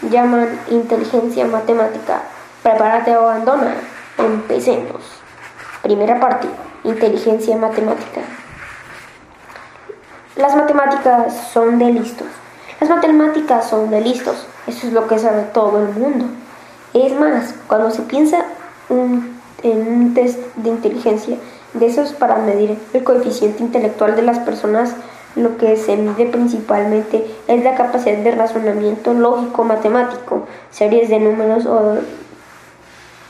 llaman 0.09 0.59
inteligencia 0.69 1.45
matemática. 1.45 2.21
Prepárate 2.63 3.15
o 3.15 3.27
abandona. 3.27 3.75
Empecemos. 4.17 5.01
Primera 5.81 6.19
parte, 6.19 6.47
inteligencia 6.83 7.57
matemática. 7.57 8.21
Las 10.35 10.55
matemáticas 10.55 11.49
son 11.51 11.77
de 11.79 11.91
listos. 11.91 12.27
Las 12.79 12.89
matemáticas 12.89 13.69
son 13.69 13.89
de 13.89 14.01
listos. 14.01 14.47
Eso 14.67 14.87
es 14.87 14.93
lo 14.93 15.07
que 15.07 15.19
sabe 15.19 15.43
todo 15.53 15.79
el 15.81 15.89
mundo. 15.89 16.25
Es 16.93 17.13
más, 17.19 17.53
cuando 17.67 17.91
se 17.91 18.01
piensa 18.03 18.45
en 18.89 19.33
un 19.63 20.13
test 20.13 20.39
de 20.55 20.69
inteligencia, 20.69 21.37
de 21.73 21.85
esos 21.85 22.11
para 22.13 22.37
medir 22.37 22.77
el 22.93 23.03
coeficiente 23.03 23.63
intelectual 23.63 24.15
de 24.15 24.23
las 24.23 24.39
personas, 24.39 24.93
lo 25.35 25.57
que 25.57 25.77
se 25.77 25.95
mide 25.95 26.25
principalmente 26.25 27.25
es 27.47 27.63
la 27.63 27.75
capacidad 27.75 28.17
de 28.17 28.31
razonamiento 28.31 29.13
lógico 29.13 29.63
matemático, 29.63 30.45
series 30.71 31.09
de 31.09 31.19
números 31.19 31.65
o, 31.65 31.99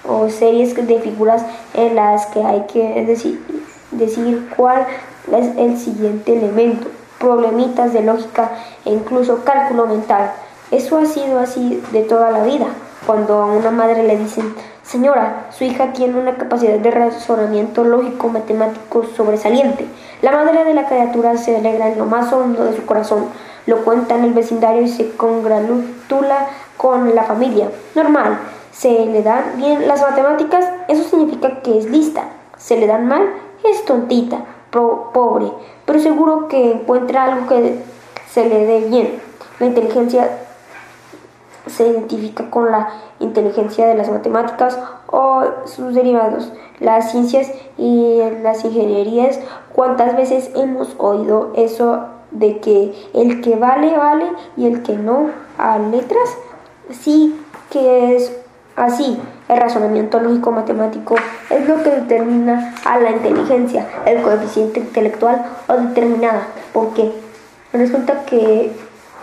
o 0.08 0.30
series 0.30 0.76
de 0.76 1.00
figuras 1.00 1.46
en 1.74 1.96
las 1.96 2.26
que 2.28 2.44
hay 2.44 2.66
que 2.66 3.04
decir, 3.06 3.44
decir 3.92 4.50
cuál 4.56 4.88
es 5.32 5.58
el 5.58 5.78
siguiente 5.78 6.36
elemento, 6.36 6.88
problemitas 7.20 7.94
de 7.94 8.02
lógica 8.02 8.52
e 8.86 8.92
incluso 8.92 9.44
cálculo 9.44 9.86
mental. 9.86 10.32
Eso 10.72 10.98
ha 10.98 11.06
sido 11.06 11.40
así 11.40 11.82
de 11.92 12.02
toda 12.04 12.32
la 12.32 12.44
vida. 12.44 12.68
Cuando 13.06 13.42
a 13.42 13.46
una 13.48 13.72
madre 13.72 14.04
le 14.04 14.18
dicen, 14.18 14.54
señora, 14.84 15.48
su 15.52 15.64
hija 15.64 15.92
tiene 15.94 16.20
una 16.20 16.36
capacidad 16.38 16.78
de 16.78 16.92
razonamiento 16.92 17.84
lógico 17.84 18.30
matemático 18.30 19.04
sobresaliente, 19.16 19.88
la 20.22 20.32
madre 20.32 20.64
de 20.64 20.74
la 20.74 20.88
criatura 20.88 21.36
se 21.38 21.58
alegra 21.58 21.90
en 21.90 21.98
lo 21.98 22.06
más 22.06 22.32
hondo 22.32 22.64
de 22.64 22.76
su 22.76 22.86
corazón, 22.86 23.26
lo 23.66 23.84
cuenta 23.84 24.16
en 24.16 24.26
el 24.26 24.34
vecindario 24.34 24.84
y 24.84 24.88
se 24.88 25.12
congratula 25.12 26.48
con 26.78 27.16
la 27.16 27.24
familia. 27.24 27.70
Normal, 27.96 28.38
se 28.72 29.06
le 29.06 29.24
dan 29.24 29.54
bien 29.58 29.88
las 29.88 30.02
matemáticas, 30.02 30.66
eso 30.88 31.04
significa 31.04 31.62
que 31.62 31.78
es 31.78 31.86
lista. 31.86 32.24
Se 32.58 32.78
le 32.78 32.88
dan 32.88 33.08
mal, 33.08 33.24
es 33.64 33.84
tontita 33.86 34.46
pobre, 34.72 35.52
pero 35.86 36.00
seguro 36.00 36.48
que 36.48 36.72
encuentra 36.72 37.26
algo 37.26 37.48
que 37.48 37.84
se 38.30 38.48
le 38.48 38.66
dé 38.66 38.80
bien. 38.88 39.20
La 39.60 39.66
inteligencia 39.66 40.30
se 41.68 41.88
identifica 41.88 42.50
con 42.50 42.72
la 42.72 42.90
inteligencia 43.20 43.88
de 43.88 43.96
las 43.96 44.10
matemáticas 44.10 44.80
o 45.08 45.44
sus 45.66 45.94
derivados, 45.94 46.52
las 46.80 47.12
ciencias 47.12 47.52
y 47.78 48.20
las 48.42 48.66
ingenierías. 48.66 49.40
¿Cuántas 49.74 50.16
veces 50.16 50.52
hemos 50.56 50.96
oído 50.98 51.52
eso 51.56 52.06
de 52.32 52.60
que 52.60 52.94
el 53.14 53.42
que 53.42 53.56
vale, 53.56 53.96
vale 53.96 54.26
y 54.58 54.68
el 54.68 54.84
que 54.84 54.98
no, 54.98 55.30
a 55.58 55.78
letras? 55.78 56.36
Sí 56.90 57.40
que 57.70 58.16
es 58.16 58.42
Así, 58.76 59.18
el 59.50 59.58
razonamiento 59.58 60.20
lógico 60.22 60.52
matemático 60.52 61.16
es 61.50 61.68
lo 61.68 61.84
que 61.84 61.90
determina 61.90 62.74
a 62.86 63.00
la 63.00 63.12
inteligencia, 63.12 63.86
el 64.06 64.22
coeficiente 64.22 64.80
intelectual 64.80 65.46
o 65.68 65.74
determinada, 65.74 66.48
porque 66.72 67.12
resulta 67.74 68.24
que 68.26 68.72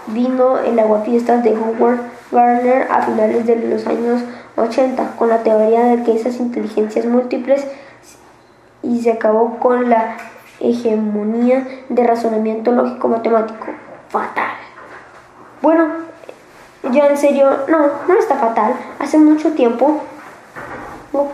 vino 0.08 0.58
el 0.58 0.78
aguafiestas 0.78 1.42
de 1.42 1.56
Howard 1.56 1.98
Gardner 2.30 2.86
a 2.90 3.02
finales 3.02 3.46
de 3.46 3.56
los 3.56 3.86
años 3.86 4.22
80 4.56 5.16
con 5.16 5.28
la 5.28 5.42
teoría 5.42 5.84
de 5.84 6.02
que 6.02 6.14
esas 6.14 6.36
inteligencias 6.36 7.06
múltiples 7.06 7.66
y 8.82 9.00
se 9.00 9.12
acabó 9.12 9.58
con 9.58 9.88
la 9.88 10.16
hegemonía 10.60 11.66
de 11.88 12.06
razonamiento 12.06 12.72
lógico 12.72 13.08
matemático. 13.08 13.66
Fatal. 14.08 14.52
Bueno, 15.62 15.88
ya 16.92 17.08
en 17.08 17.16
serio, 17.16 17.50
no, 17.68 17.78
no 18.08 18.18
está 18.18 18.36
fatal. 18.36 18.74
Hace 18.98 19.18
mucho 19.18 19.52
tiempo 19.52 20.02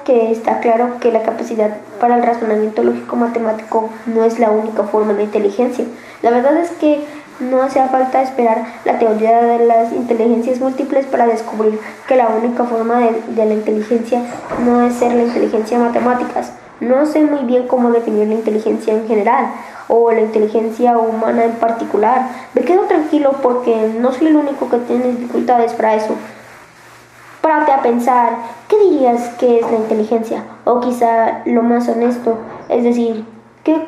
que 0.04 0.30
está 0.30 0.60
claro 0.60 0.98
que 1.00 1.10
la 1.10 1.22
capacidad 1.22 1.76
para 2.00 2.16
el 2.16 2.22
razonamiento 2.22 2.82
lógico 2.82 3.16
matemático 3.16 3.90
no 4.06 4.24
es 4.24 4.38
la 4.38 4.50
única 4.50 4.84
forma 4.84 5.12
de 5.14 5.24
inteligencia. 5.24 5.84
La 6.22 6.30
verdad 6.30 6.56
es 6.56 6.70
que 6.72 7.04
no 7.40 7.62
hacía 7.62 7.88
falta 7.88 8.22
esperar 8.22 8.64
la 8.84 8.98
teoría 8.98 9.42
de 9.42 9.66
las 9.66 9.92
inteligencias 9.92 10.60
múltiples 10.60 11.06
para 11.06 11.26
descubrir 11.26 11.78
que 12.06 12.16
la 12.16 12.28
única 12.28 12.64
forma 12.64 13.00
de, 13.00 13.22
de 13.28 13.46
la 13.46 13.54
inteligencia 13.54 14.22
no 14.64 14.82
es 14.82 14.94
ser 14.94 15.14
la 15.14 15.24
inteligencia 15.24 15.78
matemáticas. 15.78 16.52
No 16.80 17.06
sé 17.06 17.22
muy 17.22 17.44
bien 17.44 17.66
cómo 17.66 17.90
definir 17.90 18.28
la 18.28 18.34
inteligencia 18.34 18.92
en 18.92 19.06
general 19.06 19.46
o 19.88 20.10
la 20.10 20.20
inteligencia 20.20 20.98
humana 20.98 21.44
en 21.44 21.52
particular. 21.52 22.28
Me 22.54 22.62
quedo 22.62 22.82
tranquilo 22.82 23.36
porque 23.42 23.92
no 23.98 24.12
soy 24.12 24.28
el 24.28 24.36
único 24.36 24.68
que 24.68 24.78
tiene 24.78 25.08
dificultades 25.08 25.72
para 25.72 25.94
eso. 25.94 26.14
Párate 27.40 27.72
a 27.72 27.82
pensar, 27.82 28.36
¿qué 28.68 28.78
dirías 28.78 29.28
que 29.38 29.60
es 29.60 29.70
la 29.70 29.76
inteligencia? 29.76 30.44
O 30.64 30.80
quizá 30.80 31.42
lo 31.44 31.62
más 31.62 31.88
honesto, 31.88 32.38
es 32.68 32.82
decir, 32.84 33.24
que 33.62 33.86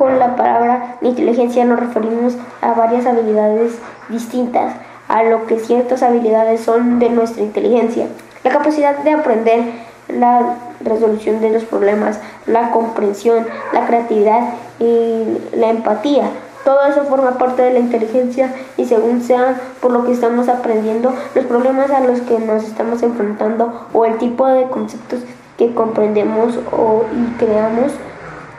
con 0.00 0.18
la 0.18 0.34
palabra 0.34 0.96
inteligencia 1.02 1.62
nos 1.66 1.78
referimos 1.78 2.34
a 2.62 2.72
varias 2.72 3.04
habilidades 3.04 3.74
distintas, 4.08 4.72
a 5.08 5.24
lo 5.24 5.44
que 5.44 5.58
ciertas 5.58 6.02
habilidades 6.02 6.62
son 6.62 6.98
de 6.98 7.10
nuestra 7.10 7.42
inteligencia. 7.42 8.06
La 8.42 8.50
capacidad 8.50 8.96
de 8.96 9.10
aprender, 9.10 9.60
la 10.08 10.54
resolución 10.82 11.42
de 11.42 11.50
los 11.50 11.64
problemas, 11.64 12.18
la 12.46 12.70
comprensión, 12.70 13.46
la 13.74 13.86
creatividad 13.86 14.54
y 14.78 15.24
la 15.54 15.68
empatía. 15.68 16.30
Todo 16.64 16.80
eso 16.86 17.04
forma 17.04 17.32
parte 17.32 17.60
de 17.60 17.74
la 17.74 17.80
inteligencia 17.80 18.54
y 18.78 18.86
según 18.86 19.20
sea 19.20 19.60
por 19.82 19.90
lo 19.90 20.06
que 20.06 20.12
estamos 20.12 20.48
aprendiendo, 20.48 21.12
los 21.34 21.44
problemas 21.44 21.90
a 21.90 22.00
los 22.00 22.22
que 22.22 22.38
nos 22.38 22.64
estamos 22.64 23.02
enfrentando 23.02 23.86
o 23.92 24.06
el 24.06 24.16
tipo 24.16 24.46
de 24.46 24.64
conceptos 24.70 25.20
que 25.58 25.74
comprendemos 25.74 26.58
o 26.72 27.04
y 27.14 27.36
creamos, 27.36 27.92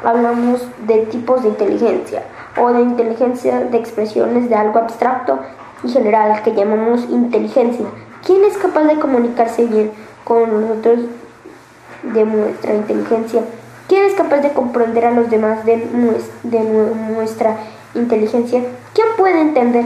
hablamos 0.03 0.67
de 0.87 1.05
tipos 1.05 1.43
de 1.43 1.49
inteligencia 1.49 2.23
o 2.57 2.71
de 2.71 2.81
inteligencia 2.81 3.59
de 3.59 3.77
expresiones 3.77 4.49
de 4.49 4.55
algo 4.55 4.79
abstracto 4.79 5.39
y 5.83 5.89
general 5.89 6.41
que 6.43 6.53
llamamos 6.53 7.07
inteligencia. 7.09 7.85
¿Quién 8.25 8.43
es 8.43 8.57
capaz 8.57 8.83
de 8.83 8.99
comunicarse 8.99 9.65
bien 9.65 9.91
con 10.23 10.61
nosotros 10.61 10.99
de 12.03 12.25
nuestra 12.25 12.73
inteligencia. 12.73 13.41
¿Quién 13.87 14.05
es 14.05 14.13
capaz 14.13 14.37
de 14.37 14.53
comprender 14.53 15.05
a 15.05 15.11
los 15.11 15.29
demás 15.29 15.65
de, 15.65 15.77
nuestra 17.13 17.57
inteligencia? 17.93 18.61
¿Quién 18.93 19.07
puede 19.17 19.41
entender 19.41 19.85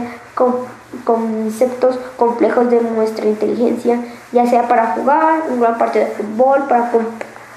conceptos 1.04 1.98
complejos 2.16 2.70
de 2.70 2.80
nuestra 2.80 3.26
inteligencia, 3.26 4.00
ya 4.32 4.46
sea 4.46 4.68
para 4.68 4.92
jugar 4.92 5.42
un 5.50 5.60
gran 5.60 5.76
partido 5.78 6.04
de 6.04 6.10
fútbol, 6.12 6.64
para 6.68 6.90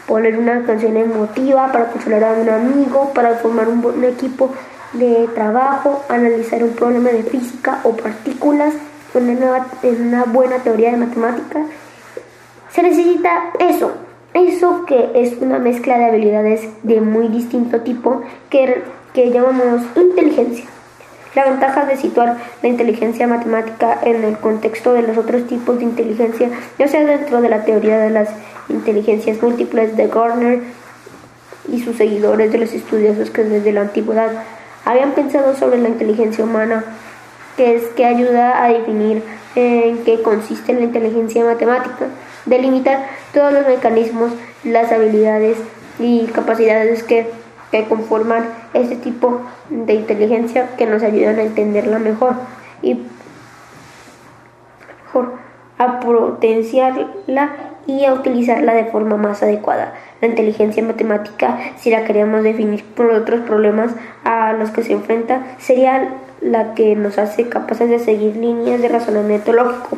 poner 0.10 0.40
una 0.40 0.64
canción 0.64 0.98
emotiva, 0.98 1.72
para 1.72 1.92
consolar 1.92 2.24
a 2.24 2.34
un 2.34 2.50
amigo, 2.50 3.14
para 3.14 3.36
formar 3.36 3.70
un 3.70 3.80
buen 3.80 4.04
equipo 4.04 4.52
de 4.94 5.30
trabajo, 5.36 6.04
analizar 6.10 6.64
un 6.64 6.72
problema 6.72 7.12
de 7.12 7.22
física 7.22 7.80
o 7.84 7.96
partículas 7.96 8.74
una, 9.14 9.68
en 9.84 10.08
una 10.08 10.24
buena 10.26 10.58
teoría 10.58 10.92
de 10.92 10.98
matemática. 10.98 11.62
Se 12.72 12.82
necesita 12.82 13.52
eso, 13.60 13.92
eso 14.34 14.86
que 14.88 15.12
es 15.14 15.38
una 15.42 15.60
mezcla 15.60 16.00
de 16.00 16.06
habilidades 16.06 16.68
de 16.82 17.02
muy 17.02 17.28
distinto 17.28 17.82
tipo 17.82 18.24
que, 18.50 18.84
que 19.14 19.30
llamamos 19.30 19.84
inteligencia. 19.96 20.66
La 21.36 21.46
ventaja 21.46 21.86
de 21.86 21.98
situar 21.98 22.38
la 22.62 22.68
inteligencia 22.68 23.28
matemática 23.28 24.00
en 24.02 24.24
el 24.24 24.38
contexto 24.38 24.94
de 24.94 25.04
los 25.04 25.18
otros 25.18 25.46
tipos 25.48 25.78
de 25.78 25.84
inteligencia, 25.84 26.50
ya 26.78 26.88
sea 26.88 27.06
dentro 27.06 27.42
de 27.42 27.50
la 27.50 27.64
teoría 27.66 28.00
de 28.00 28.10
las 28.10 28.30
inteligencias 28.68 29.42
múltiples 29.42 29.96
de 29.96 30.08
Gardner 30.08 30.60
y 31.72 31.82
sus 31.82 31.98
seguidores 31.98 32.52
de 32.52 32.58
los 32.58 32.74
estudiosos 32.74 33.30
que 33.30 33.44
desde 33.44 33.72
la 33.72 33.82
antigüedad 33.82 34.32
habían 34.86 35.12
pensado 35.12 35.56
sobre 35.56 35.78
la 35.80 35.90
inteligencia 35.90 36.44
humana, 36.44 36.84
que 37.58 37.76
es 37.76 37.84
que 37.96 38.06
ayuda 38.06 38.64
a 38.64 38.70
definir 38.70 39.22
en 39.56 40.00
qué 40.04 40.22
consiste 40.22 40.74
la 40.74 40.82
inteligencia 40.82 41.44
matemática, 41.44 42.08
delimitar 42.46 43.06
todos 43.34 43.54
los 43.54 43.68
mecanismos, 43.68 44.32
las 44.64 44.92
habilidades 44.92 45.58
y 46.00 46.26
capacidades 46.28 47.04
que, 47.04 47.28
que 47.72 47.86
conforman 47.86 48.46
este 48.74 48.96
tipo 48.96 49.42
de 49.70 49.94
inteligencia 49.94 50.76
que 50.76 50.86
nos 50.86 51.04
ayudan 51.04 51.40
a 51.40 51.44
entenderla 51.44 52.00
mejor 52.00 52.34
y 52.82 53.00
a 55.78 56.00
potenciarla 56.02 57.56
y 57.88 58.06
a 58.06 58.14
utilizarla 58.14 58.74
de 58.74 58.86
forma 58.86 59.18
más 59.18 59.42
adecuada. 59.42 59.94
La 60.22 60.28
inteligencia 60.28 60.84
matemática, 60.84 61.58
si 61.78 61.90
la 61.90 62.04
queremos 62.04 62.44
definir 62.44 62.84
por 62.84 63.08
otros 63.08 63.42
problemas 63.42 63.94
a 64.24 64.54
los 64.54 64.72
que 64.72 64.84
se 64.84 64.94
enfrenta, 64.94 65.44
sería 65.58 66.14
la 66.42 66.74
que 66.74 66.96
nos 66.96 67.18
hace 67.18 67.50
capaces 67.50 67.90
de 67.90 68.00
seguir 68.00 68.36
líneas 68.36 68.82
de 68.82 68.90
razonamiento 68.90 69.54
lógico, 69.54 69.98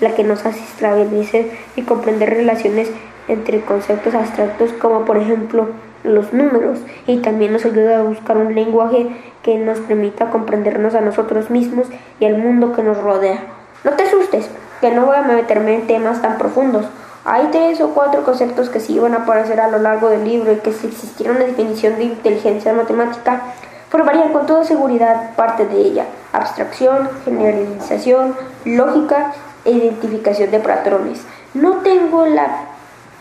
la 0.00 0.14
que 0.14 0.24
nos 0.24 0.44
hace 0.46 0.60
establecer 0.60 1.50
y 1.76 1.82
comprender 1.82 2.30
relaciones 2.30 2.90
entre 3.28 3.60
conceptos 3.62 4.14
abstractos 4.14 4.72
como 4.74 5.04
por 5.04 5.16
ejemplo 5.16 5.68
los 6.04 6.32
números 6.32 6.78
y 7.06 7.18
también 7.18 7.52
nos 7.52 7.64
ayuda 7.64 7.98
a 7.98 8.02
buscar 8.02 8.36
un 8.36 8.54
lenguaje 8.54 9.08
que 9.42 9.58
nos 9.58 9.78
permita 9.80 10.30
comprendernos 10.30 10.94
a 10.94 11.00
nosotros 11.00 11.50
mismos 11.50 11.88
y 12.20 12.26
al 12.26 12.38
mundo 12.38 12.72
que 12.72 12.82
nos 12.82 12.98
rodea. 12.98 13.40
No 13.82 13.92
te 13.92 14.04
asustes, 14.04 14.48
que 14.80 14.92
no 14.92 15.06
voy 15.06 15.16
a 15.16 15.22
meterme 15.22 15.74
en 15.74 15.86
temas 15.86 16.22
tan 16.22 16.38
profundos. 16.38 16.86
Hay 17.24 17.48
tres 17.50 17.80
o 17.80 17.88
cuatro 17.88 18.22
conceptos 18.22 18.68
que 18.68 18.80
sí 18.80 18.98
van 18.98 19.14
a 19.14 19.18
aparecer 19.18 19.60
a 19.60 19.68
lo 19.68 19.78
largo 19.78 20.10
del 20.10 20.24
libro 20.24 20.52
y 20.52 20.56
que 20.56 20.72
si 20.72 20.86
existiera 20.86 21.32
una 21.32 21.44
definición 21.44 21.96
de 21.96 22.04
inteligencia 22.04 22.74
matemática, 22.74 23.42
formarían 23.88 24.32
con 24.32 24.46
toda 24.46 24.64
seguridad 24.64 25.34
parte 25.34 25.66
de 25.66 25.76
ella. 25.76 26.04
Abstracción, 26.32 27.08
generalización, 27.24 28.34
lógica 28.66 29.32
e 29.64 29.70
identificación 29.70 30.50
de 30.50 30.60
patrones. 30.60 31.22
No 31.54 31.76
tengo 31.78 32.26
la 32.26 32.66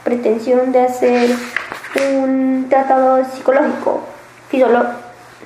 pretensión 0.04 0.74
de 0.74 0.82
hacer 0.82 1.30
un 1.96 2.68
tratado 2.70 3.24
psicológico, 3.26 4.02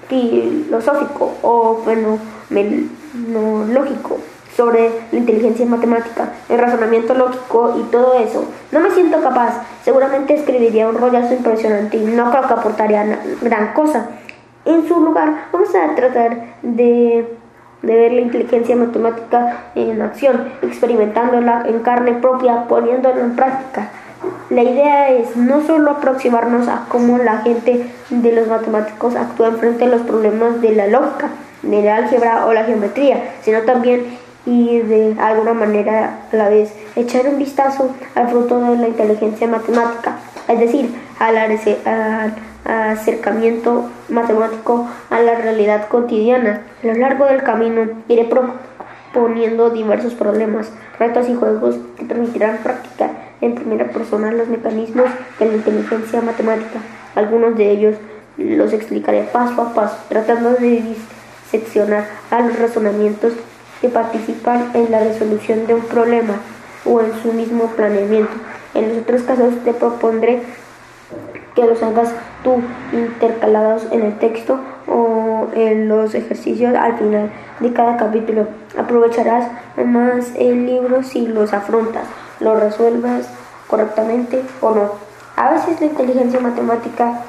filosófico 0.07 1.33
o 1.41 1.81
fenomenológico 1.83 4.19
sobre 4.55 4.91
la 5.11 5.19
inteligencia 5.19 5.65
matemática, 5.67 6.31
el 6.49 6.57
razonamiento 6.57 7.13
lógico 7.13 7.75
y 7.79 7.83
todo 7.91 8.15
eso. 8.15 8.43
No 8.71 8.79
me 8.79 8.89
siento 8.91 9.21
capaz. 9.21 9.61
Seguramente 9.83 10.33
escribiría 10.33 10.89
un 10.89 10.97
rollazo 10.97 11.35
impresionante 11.35 11.97
y 11.97 12.05
no 12.05 12.31
creo 12.31 12.47
que 12.47 12.53
aportaría 12.53 13.19
gran 13.41 13.73
cosa. 13.73 14.07
En 14.65 14.87
su 14.87 14.99
lugar, 14.99 15.49
vamos 15.53 15.69
a 15.75 15.93
tratar 15.95 16.55
de, 16.63 17.37
de 17.83 17.93
ver 17.93 18.13
la 18.13 18.21
inteligencia 18.21 18.75
matemática 18.75 19.65
en 19.75 20.01
acción, 20.01 20.51
experimentándola 20.63 21.65
en 21.67 21.77
carne 21.79 22.13
propia, 22.13 22.67
poniéndola 22.67 23.21
en 23.21 23.35
práctica. 23.35 23.91
La 24.49 24.63
idea 24.63 25.09
es 25.09 25.35
no 25.35 25.65
solo 25.65 25.91
aproximarnos 25.91 26.67
a 26.67 26.85
cómo 26.89 27.17
la 27.17 27.39
gente 27.39 27.85
de 28.09 28.31
los 28.31 28.47
matemáticos 28.47 29.15
actúa 29.15 29.51
frente 29.51 29.85
a 29.85 29.87
los 29.87 30.01
problemas 30.01 30.61
de 30.61 30.71
la 30.71 30.87
lógica, 30.87 31.29
de 31.63 31.81
la 31.81 31.97
álgebra 31.97 32.45
o 32.45 32.53
la 32.53 32.63
geometría, 32.63 33.35
sino 33.41 33.61
también 33.61 34.05
y 34.45 34.79
de 34.79 35.15
alguna 35.19 35.53
manera 35.53 36.21
a 36.31 36.35
la 36.35 36.47
vez 36.47 36.73
echar 36.95 37.27
un 37.27 37.37
vistazo 37.37 37.93
al 38.15 38.29
fruto 38.29 38.59
de 38.61 38.77
la 38.77 38.87
inteligencia 38.87 39.47
matemática, 39.47 40.15
es 40.47 40.59
decir, 40.59 40.95
al, 41.19 41.37
acercamiento 42.65 43.89
matemático 44.09 44.87
a 45.09 45.19
la 45.21 45.35
realidad 45.35 45.87
cotidiana. 45.87 46.61
A 46.83 46.87
lo 46.87 46.93
largo 46.95 47.25
del 47.25 47.43
camino 47.43 47.83
iré 48.07 48.29
proponiendo 49.13 49.69
diversos 49.69 50.13
problemas, 50.13 50.71
retos 50.99 51.29
y 51.29 51.35
juegos 51.35 51.75
que 51.97 52.05
permitirán 52.05 52.57
practicar 52.63 53.11
en 53.41 53.55
primera 53.55 53.89
persona 53.89 54.31
los 54.31 54.47
mecanismos 54.47 55.05
de 55.39 55.45
la 55.45 55.53
inteligencia 55.53 56.21
matemática. 56.21 56.79
Algunos 57.15 57.55
de 57.57 57.71
ellos 57.71 57.95
los 58.37 58.73
explicaré 58.73 59.23
paso 59.23 59.61
a 59.61 59.73
paso, 59.73 59.97
tratando 60.09 60.51
de 60.51 60.83
diseccionar 61.51 62.05
a 62.29 62.41
los 62.41 62.57
razonamientos 62.59 63.33
que 63.81 63.89
participan 63.89 64.71
en 64.73 64.91
la 64.91 64.99
resolución 64.99 65.67
de 65.67 65.75
un 65.75 65.81
problema 65.81 66.35
o 66.85 67.01
en 67.01 67.13
su 67.21 67.33
mismo 67.33 67.67
planeamiento. 67.75 68.33
En 68.73 68.89
los 68.89 68.97
otros 68.99 69.23
casos 69.23 69.53
te 69.63 69.73
propondré 69.73 70.41
que 71.55 71.65
los 71.65 71.81
hagas 71.81 72.13
tú 72.43 72.61
intercalados 72.93 73.87
en 73.91 74.03
el 74.03 74.17
texto 74.19 74.59
o 74.87 75.47
en 75.55 75.87
los 75.87 76.13
ejercicios 76.13 76.75
al 76.75 76.97
final 76.97 77.31
de 77.59 77.73
cada 77.73 77.97
capítulo. 77.97 78.47
Aprovecharás 78.77 79.47
más 79.83 80.31
el 80.37 80.67
libro 80.67 81.01
si 81.01 81.27
los 81.27 81.53
afrontas, 81.53 82.03
lo 82.39 82.55
resuelvas 82.55 83.27
correctamente 83.67 84.43
o 84.61 84.71
no. 84.71 84.91
A 85.35 85.51
veces 85.51 85.79
la 85.79 85.87
inteligencia 85.87 86.39
matemática 86.39 87.21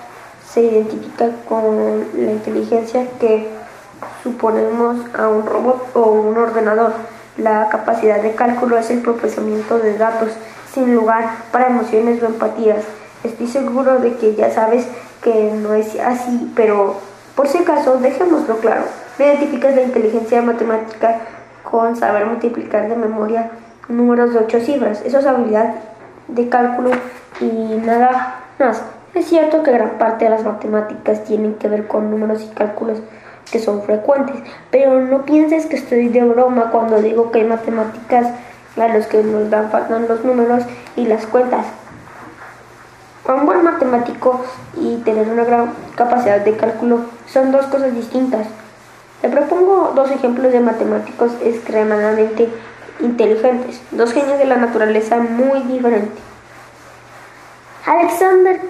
se 0.49 0.63
identifica 0.63 1.31
con 1.49 2.07
la 2.15 2.33
inteligencia 2.33 3.07
que 3.21 3.49
suponemos 4.23 4.97
a 5.15 5.29
un 5.29 5.45
robot 5.45 5.91
o 5.95 6.03
un 6.11 6.37
ordenador. 6.39 6.93
La 7.37 7.69
capacidad 7.69 8.23
de 8.23 8.35
cálculo 8.35 8.79
es 8.79 8.91
el 8.91 9.03
procesamiento 9.03 9.79
de 9.79 9.99
datos 9.99 10.31
sin 10.73 10.95
lugar 10.95 11.29
para 11.53 11.69
emociones 11.69 12.23
o 12.23 12.27
empatías. 12.27 12.85
Estoy 13.25 13.47
seguro 13.47 13.99
de 13.99 14.15
que 14.17 14.35
ya 14.35 14.51
sabes 14.51 14.87
que 15.23 15.53
no 15.53 15.75
es 15.75 15.99
así, 16.01 16.51
pero 16.55 16.97
por 17.35 17.49
si 17.49 17.59
acaso 17.59 17.99
dejémoslo 17.99 18.59
claro. 18.59 18.83
No 19.19 19.25
identificas 19.25 19.75
la 19.75 19.83
inteligencia 19.83 20.41
matemática 20.43 21.21
con 21.63 21.97
saber 21.97 22.27
multiplicar 22.27 22.89
de 22.89 22.97
memoria 22.97 23.51
números 23.89 24.33
de 24.33 24.41
ocho 24.41 24.61
cifras. 24.61 25.03
Eso 25.05 25.19
es 25.19 25.27
habilidad 25.27 25.75
de 26.29 26.49
cálculo 26.49 26.91
y 27.41 27.47
nada 27.47 28.41
más. 28.59 28.83
Es 29.15 29.27
cierto 29.27 29.63
que 29.63 29.73
gran 29.73 29.99
parte 29.99 30.25
de 30.27 30.31
las 30.31 30.45
matemáticas 30.45 31.25
tienen 31.25 31.55
que 31.55 31.69
ver 31.69 31.87
con 31.87 32.11
números 32.11 32.43
y 32.43 32.55
cálculos 32.55 32.99
que 33.51 33.59
son 33.59 33.83
frecuentes. 33.83 34.37
Pero 34.71 35.01
no 35.01 35.25
pienses 35.25 35.67
que 35.67 35.77
estoy 35.77 36.09
de 36.09 36.23
broma 36.25 36.71
cuando 36.71 37.01
digo 37.01 37.31
que 37.31 37.41
hay 37.41 37.47
matemáticas 37.47 38.29
a 38.77 38.89
los 38.89 39.07
que 39.07 39.23
nos 39.23 39.51
dan 39.51 39.71
faltan 39.71 40.07
los 40.07 40.25
números 40.25 40.63
y 40.97 41.07
las 41.07 41.27
cuentas. 41.27 41.67
Un 43.27 43.45
buen 43.45 43.63
matemático 43.63 44.41
y 44.77 44.97
tener 44.99 45.29
una 45.29 45.45
gran 45.45 45.73
capacidad 45.97 46.41
de 46.41 46.57
cálculo 46.57 47.01
son 47.27 47.53
dos 47.53 47.67
cosas 47.67 47.95
distintas. 47.95 48.47
Le 49.23 49.29
propongo 49.29 49.93
dos 49.95 50.11
ejemplos 50.11 50.53
de 50.53 50.61
matemáticos 50.61 51.33
extremadamente 51.43 52.49
inteligentes, 53.01 53.81
dos 53.91 54.13
genios 54.13 54.39
de 54.39 54.45
la 54.45 54.57
naturaleza 54.57 55.19
muy 55.19 55.63
diferentes. 55.63 56.23
Alexander 57.87 58.61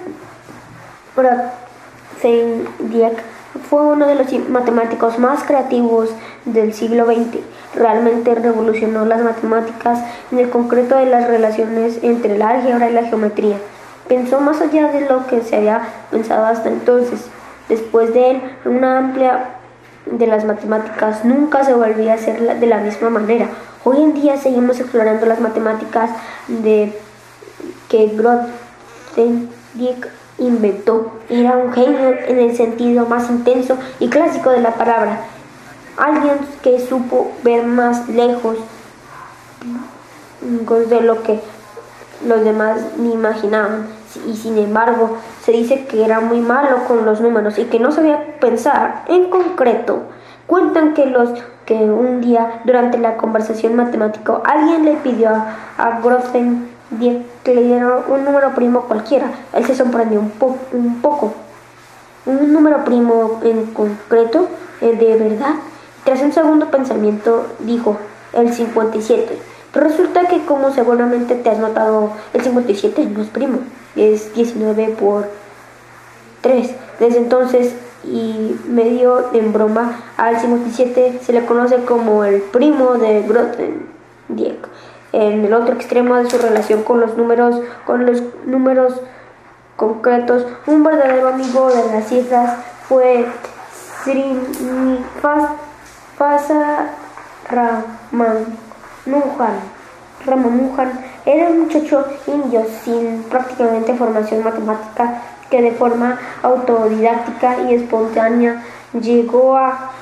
Grothendieck 1.16 3.22
fue 3.68 3.82
uno 3.82 4.06
de 4.06 4.14
los 4.14 4.32
matemáticos 4.48 5.18
más 5.18 5.42
creativos 5.44 6.10
del 6.44 6.72
siglo 6.72 7.06
XX. 7.06 7.40
Realmente 7.74 8.34
revolucionó 8.34 9.04
las 9.04 9.22
matemáticas 9.22 10.00
en 10.30 10.38
el 10.38 10.50
concreto 10.50 10.96
de 10.96 11.06
las 11.06 11.26
relaciones 11.26 11.98
entre 12.02 12.38
la 12.38 12.50
álgebra 12.50 12.90
y 12.90 12.92
la 12.92 13.04
geometría. 13.04 13.56
Pensó 14.08 14.40
más 14.40 14.60
allá 14.60 14.92
de 14.92 15.02
lo 15.02 15.26
que 15.26 15.42
se 15.42 15.56
había 15.56 15.88
pensado 16.10 16.46
hasta 16.46 16.68
entonces. 16.68 17.26
Después 17.68 18.14
de 18.14 18.30
él, 18.30 18.42
una 18.64 18.98
amplia 18.98 19.50
de 20.06 20.26
las 20.26 20.44
matemáticas 20.44 21.24
nunca 21.24 21.64
se 21.64 21.74
volvía 21.74 22.12
a 22.12 22.14
hacer 22.14 22.58
de 22.58 22.66
la 22.66 22.78
misma 22.78 23.10
manera. 23.10 23.48
Hoy 23.90 24.02
en 24.02 24.12
día 24.12 24.36
seguimos 24.36 24.78
explorando 24.78 25.24
las 25.24 25.40
matemáticas 25.40 26.10
de 26.46 26.92
que 27.88 28.08
Grothendieck 29.16 30.10
inventó. 30.36 31.12
Era 31.30 31.56
un 31.56 31.72
genio 31.72 31.98
en 32.26 32.38
el 32.38 32.54
sentido 32.54 33.06
más 33.06 33.30
intenso 33.30 33.78
y 33.98 34.10
clásico 34.10 34.50
de 34.50 34.60
la 34.60 34.74
palabra. 34.74 35.24
alguien 35.96 36.34
que 36.62 36.86
supo 36.86 37.32
ver 37.42 37.64
más 37.64 38.06
lejos 38.10 38.58
de 40.42 41.00
lo 41.00 41.22
que 41.22 41.40
los 42.26 42.44
demás 42.44 42.82
ni 42.98 43.14
imaginaban. 43.14 43.86
Y 44.26 44.36
sin 44.36 44.58
embargo, 44.58 45.16
se 45.42 45.52
dice 45.52 45.86
que 45.86 46.04
era 46.04 46.20
muy 46.20 46.40
malo 46.40 46.84
con 46.86 47.06
los 47.06 47.22
números 47.22 47.58
y 47.58 47.64
que 47.64 47.80
no 47.80 47.90
sabía 47.90 48.38
pensar 48.38 49.04
en 49.08 49.30
concreto. 49.30 50.02
Cuentan 50.48 50.94
que 50.94 51.04
los 51.04 51.28
que 51.66 51.74
un 51.74 52.22
día 52.22 52.62
durante 52.64 52.96
la 52.96 53.18
conversación 53.18 53.76
matemática 53.76 54.40
alguien 54.46 54.86
le 54.86 54.94
pidió 54.94 55.28
a, 55.28 55.58
a 55.76 56.00
que 57.44 57.54
le 57.54 57.62
diera 57.64 58.00
un 58.08 58.24
número 58.24 58.54
primo 58.54 58.80
cualquiera. 58.84 59.30
Él 59.52 59.66
se 59.66 59.74
sorprendió 59.74 60.20
un, 60.20 60.32
un 60.72 61.02
poco. 61.02 61.34
Un 62.24 62.50
número 62.54 62.82
primo 62.82 63.40
en 63.42 63.66
concreto, 63.66 64.48
el 64.80 64.96
de 64.96 65.16
verdad. 65.16 65.56
Tras 66.04 66.22
un 66.22 66.32
segundo 66.32 66.70
pensamiento 66.70 67.46
dijo 67.58 67.98
el 68.32 68.50
57. 68.50 69.38
Pero 69.70 69.86
resulta 69.86 70.28
que 70.28 70.46
como 70.46 70.72
seguramente 70.72 71.34
te 71.34 71.50
has 71.50 71.58
notado, 71.58 72.12
el 72.32 72.40
57 72.40 73.04
no 73.04 73.20
es 73.20 73.28
primo, 73.28 73.58
es 73.96 74.34
19 74.34 74.96
por 74.98 75.28
3. 76.40 76.74
Desde 77.00 77.18
entonces 77.18 77.74
y 78.04 78.58
medio 78.66 79.34
en 79.34 79.52
broma 79.52 80.00
al 80.16 80.40
57 80.40 81.20
se 81.22 81.32
le 81.32 81.44
conoce 81.44 81.84
como 81.84 82.24
el 82.24 82.40
primo 82.40 82.94
de 82.94 83.22
Grothendieck. 83.22 84.68
En 85.12 85.44
el 85.44 85.54
otro 85.54 85.74
extremo 85.74 86.16
de 86.16 86.30
su 86.30 86.38
relación 86.38 86.82
con 86.82 87.00
los 87.00 87.16
números, 87.16 87.60
con 87.86 88.06
los 88.06 88.22
números 88.44 88.94
concretos, 89.76 90.46
un 90.66 90.84
verdadero 90.84 91.28
amigo 91.28 91.68
de 91.68 91.92
las 91.92 92.08
cifras 92.08 92.58
fue 92.88 93.26
Ramanujan. 97.50 99.54
Ramanujan 100.26 100.92
era 101.24 101.48
un 101.48 101.60
muchacho 101.60 102.04
indio 102.26 102.66
sin 102.82 103.22
prácticamente 103.24 103.94
formación 103.94 104.44
matemática 104.44 105.22
que 105.50 105.62
de 105.62 105.72
forma 105.72 106.18
autodidáctica 106.42 107.62
y 107.62 107.74
espontánea 107.74 108.62
llegó 109.00 109.56
a 109.56 109.92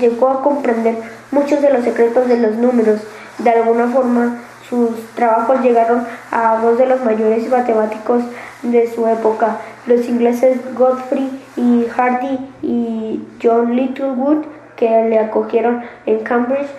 llegó 0.00 0.28
a 0.28 0.42
comprender 0.42 0.96
muchos 1.30 1.62
de 1.62 1.72
los 1.72 1.84
secretos 1.84 2.28
de 2.28 2.38
los 2.38 2.56
números. 2.56 3.00
De 3.38 3.50
alguna 3.50 3.88
forma, 3.88 4.38
sus 4.68 4.90
trabajos 5.14 5.60
llegaron 5.62 6.06
a 6.30 6.58
dos 6.58 6.78
de 6.78 6.86
los 6.86 7.04
mayores 7.04 7.48
matemáticos 7.48 8.22
de 8.62 8.92
su 8.92 9.06
época, 9.06 9.58
los 9.86 10.06
ingleses 10.08 10.58
Godfrey 10.74 11.42
y 11.56 11.86
Hardy 11.86 12.38
y 12.62 13.22
John 13.42 13.74
Littlewood, 13.74 14.44
que 14.76 14.88
le 14.88 15.18
acogieron 15.18 15.82
en 16.06 16.20
Cambridge. 16.20 16.70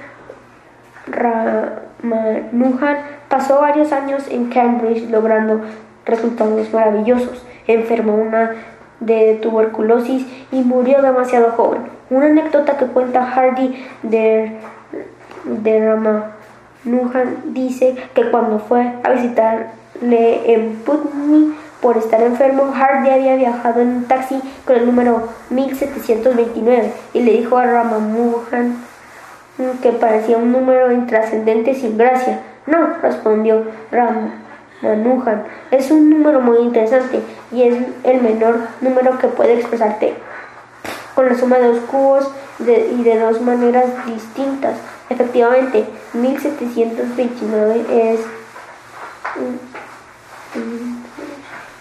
Ramanujan 1.08 2.98
pasó 3.34 3.62
varios 3.62 3.92
años 3.92 4.26
en 4.30 4.50
Cambridge 4.50 5.10
logrando 5.10 5.62
resultados 6.06 6.72
maravillosos. 6.72 7.44
Enfermó 7.66 8.14
una 8.14 8.52
de 9.00 9.40
tuberculosis 9.42 10.24
y 10.52 10.62
murió 10.62 11.02
demasiado 11.02 11.54
joven. 11.54 11.82
Una 12.12 12.28
anécdota 12.28 12.78
que 12.78 12.86
cuenta 12.86 13.26
Hardy 13.26 13.84
de, 14.04 14.52
de 15.46 15.80
Ramanujan 15.84 17.38
dice 17.56 17.96
que 18.14 18.30
cuando 18.30 18.60
fue 18.60 18.94
a 19.04 19.10
visitarle 19.10 20.54
en 20.54 20.76
Putney 20.86 21.56
por 21.82 21.98
estar 21.98 22.22
enfermo, 22.22 22.72
Hardy 22.72 23.10
había 23.10 23.36
viajado 23.36 23.82
en 23.82 23.88
un 23.88 24.04
taxi 24.04 24.40
con 24.64 24.76
el 24.76 24.86
número 24.86 25.28
1729 25.50 26.94
y 27.16 27.20
le 27.24 27.32
dijo 27.32 27.58
a 27.58 27.66
Ramanujan 27.66 28.78
que 29.82 29.92
parecía 29.92 30.38
un 30.38 30.52
número 30.52 30.92
intrascendente 30.92 31.74
sin 31.74 31.98
gracia. 31.98 32.53
No, 32.66 32.94
respondió 33.02 33.66
Ramanujan, 33.92 35.44
es 35.72 35.92
un 35.92 36.10
número 36.10 36.40
muy 36.40 36.60
interesante 36.60 37.22
y 37.52 37.64
es 37.64 37.76
el 38.04 38.22
menor 38.22 38.60
número 38.82 39.18
que 39.18 39.28
puede 39.28 39.56
expresarte 39.56 40.14
con 41.16 41.28
la 41.28 41.36
suma 41.36 41.58
de 41.58 41.68
dos 41.68 41.80
cubos 41.82 42.32
y 42.60 43.04
de 43.04 43.20
dos 43.20 43.42
maneras 43.42 43.86
distintas. 44.06 44.76
Efectivamente, 45.10 45.86
1729 46.14 47.86
es... 47.90 48.20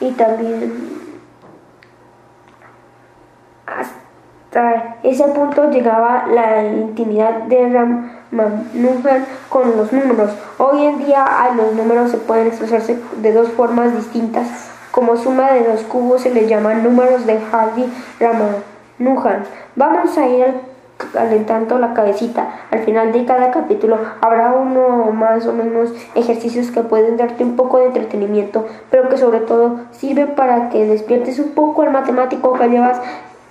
Y 0.01 0.11
también 0.13 0.73
hasta 3.67 4.97
ese 5.03 5.25
punto 5.29 5.71
llegaba 5.71 6.27
la 6.27 6.65
intimidad 6.65 7.43
de 7.43 7.69
Ramanujan 8.33 9.27
con 9.51 9.77
los 9.77 9.93
números. 9.93 10.31
Hoy 10.59 10.87
en 10.87 10.99
día 10.99 11.27
los 11.55 11.75
números 11.75 12.11
se 12.11 12.17
pueden 12.17 12.47
expresarse 12.47 12.99
de 13.19 13.33
dos 13.33 13.49
formas 13.51 13.95
distintas. 13.95 14.47
Como 14.91 15.17
suma 15.17 15.53
de 15.53 15.65
dos 15.65 15.83
cubos 15.83 16.23
se 16.23 16.31
les 16.31 16.49
llama 16.49 16.75
números 16.75 17.27
de 17.27 17.39
Hardy-Ramanujan 17.39 18.73
Nujan. 18.99 19.45
Vamos 19.75 20.17
a 20.17 20.29
ir 20.29 20.55
calentando 21.13 21.79
la 21.79 21.93
cabecita. 21.93 22.49
Al 22.71 22.81
final 22.81 23.13
de 23.13 23.25
cada 23.25 23.51
capítulo 23.51 23.99
habrá 24.21 24.53
uno 24.53 25.11
más 25.13 25.47
o 25.47 25.53
menos 25.53 25.93
ejercicios 26.15 26.71
que 26.71 26.83
pueden 26.83 27.17
darte 27.17 27.43
un 27.43 27.57
poco 27.57 27.79
de 27.79 27.87
entretenimiento, 27.87 28.67
pero 28.91 29.09
que 29.09 29.19
sobre 29.19 29.41
todo 29.41 29.81
sirven 29.91 30.35
para 30.35 30.69
que 30.69 30.87
despiertes 30.87 31.39
un 31.39 31.51
poco 31.51 31.83
al 31.83 31.91
matemático 31.91 32.53
que 32.53 32.69
llevas 32.69 33.01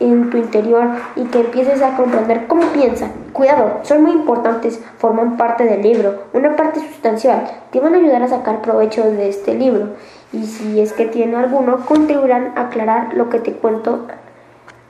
en 0.01 0.29
tu 0.29 0.37
interior 0.37 0.87
y 1.15 1.25
que 1.25 1.41
empieces 1.41 1.81
a 1.81 1.95
comprender 1.95 2.47
cómo 2.47 2.63
piensa. 2.73 3.11
Cuidado, 3.33 3.79
son 3.83 4.03
muy 4.03 4.11
importantes, 4.11 4.83
forman 4.97 5.37
parte 5.37 5.63
del 5.63 5.81
libro, 5.81 6.23
una 6.33 6.55
parte 6.55 6.79
sustancial, 6.79 7.49
te 7.71 7.79
van 7.79 7.93
a 7.93 7.97
ayudar 7.97 8.23
a 8.23 8.27
sacar 8.27 8.61
provecho 8.61 9.03
de 9.03 9.29
este 9.29 9.53
libro 9.53 9.89
y 10.33 10.43
si 10.45 10.79
es 10.79 10.93
que 10.93 11.05
tiene 11.05 11.35
alguno, 11.37 11.85
contribuirán 11.85 12.53
a 12.55 12.61
aclarar 12.61 13.13
lo 13.13 13.29
que 13.29 13.39
te 13.39 13.53
cuento 13.53 14.07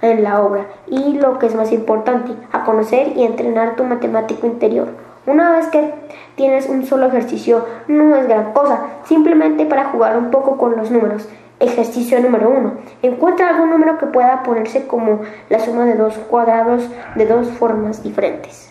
en 0.01 0.23
la 0.23 0.41
obra 0.41 0.65
y 0.87 1.13
lo 1.13 1.39
que 1.39 1.47
es 1.47 1.55
más 1.55 1.71
importante, 1.71 2.33
a 2.51 2.63
conocer 2.63 3.13
y 3.15 3.23
entrenar 3.23 3.75
tu 3.75 3.83
matemático 3.83 4.47
interior. 4.47 4.87
Una 5.27 5.51
vez 5.51 5.67
que 5.67 5.93
tienes 6.35 6.67
un 6.67 6.85
solo 6.85 7.07
ejercicio, 7.07 7.65
no 7.87 8.15
es 8.15 8.27
gran 8.27 8.53
cosa, 8.53 8.81
simplemente 9.05 9.65
para 9.65 9.85
jugar 9.85 10.17
un 10.17 10.31
poco 10.31 10.57
con 10.57 10.75
los 10.75 10.89
números. 10.89 11.27
Ejercicio 11.61 12.19
número 12.19 12.49
uno. 12.49 12.73
Encuentra 13.03 13.49
algún 13.49 13.69
número 13.69 13.99
que 13.99 14.07
pueda 14.07 14.41
ponerse 14.43 14.87
como 14.87 15.21
la 15.49 15.59
suma 15.59 15.85
de 15.85 15.95
dos 15.95 16.15
cuadrados 16.15 16.89
de 17.15 17.27
dos 17.27 17.49
formas 17.49 18.01
diferentes. 18.03 18.70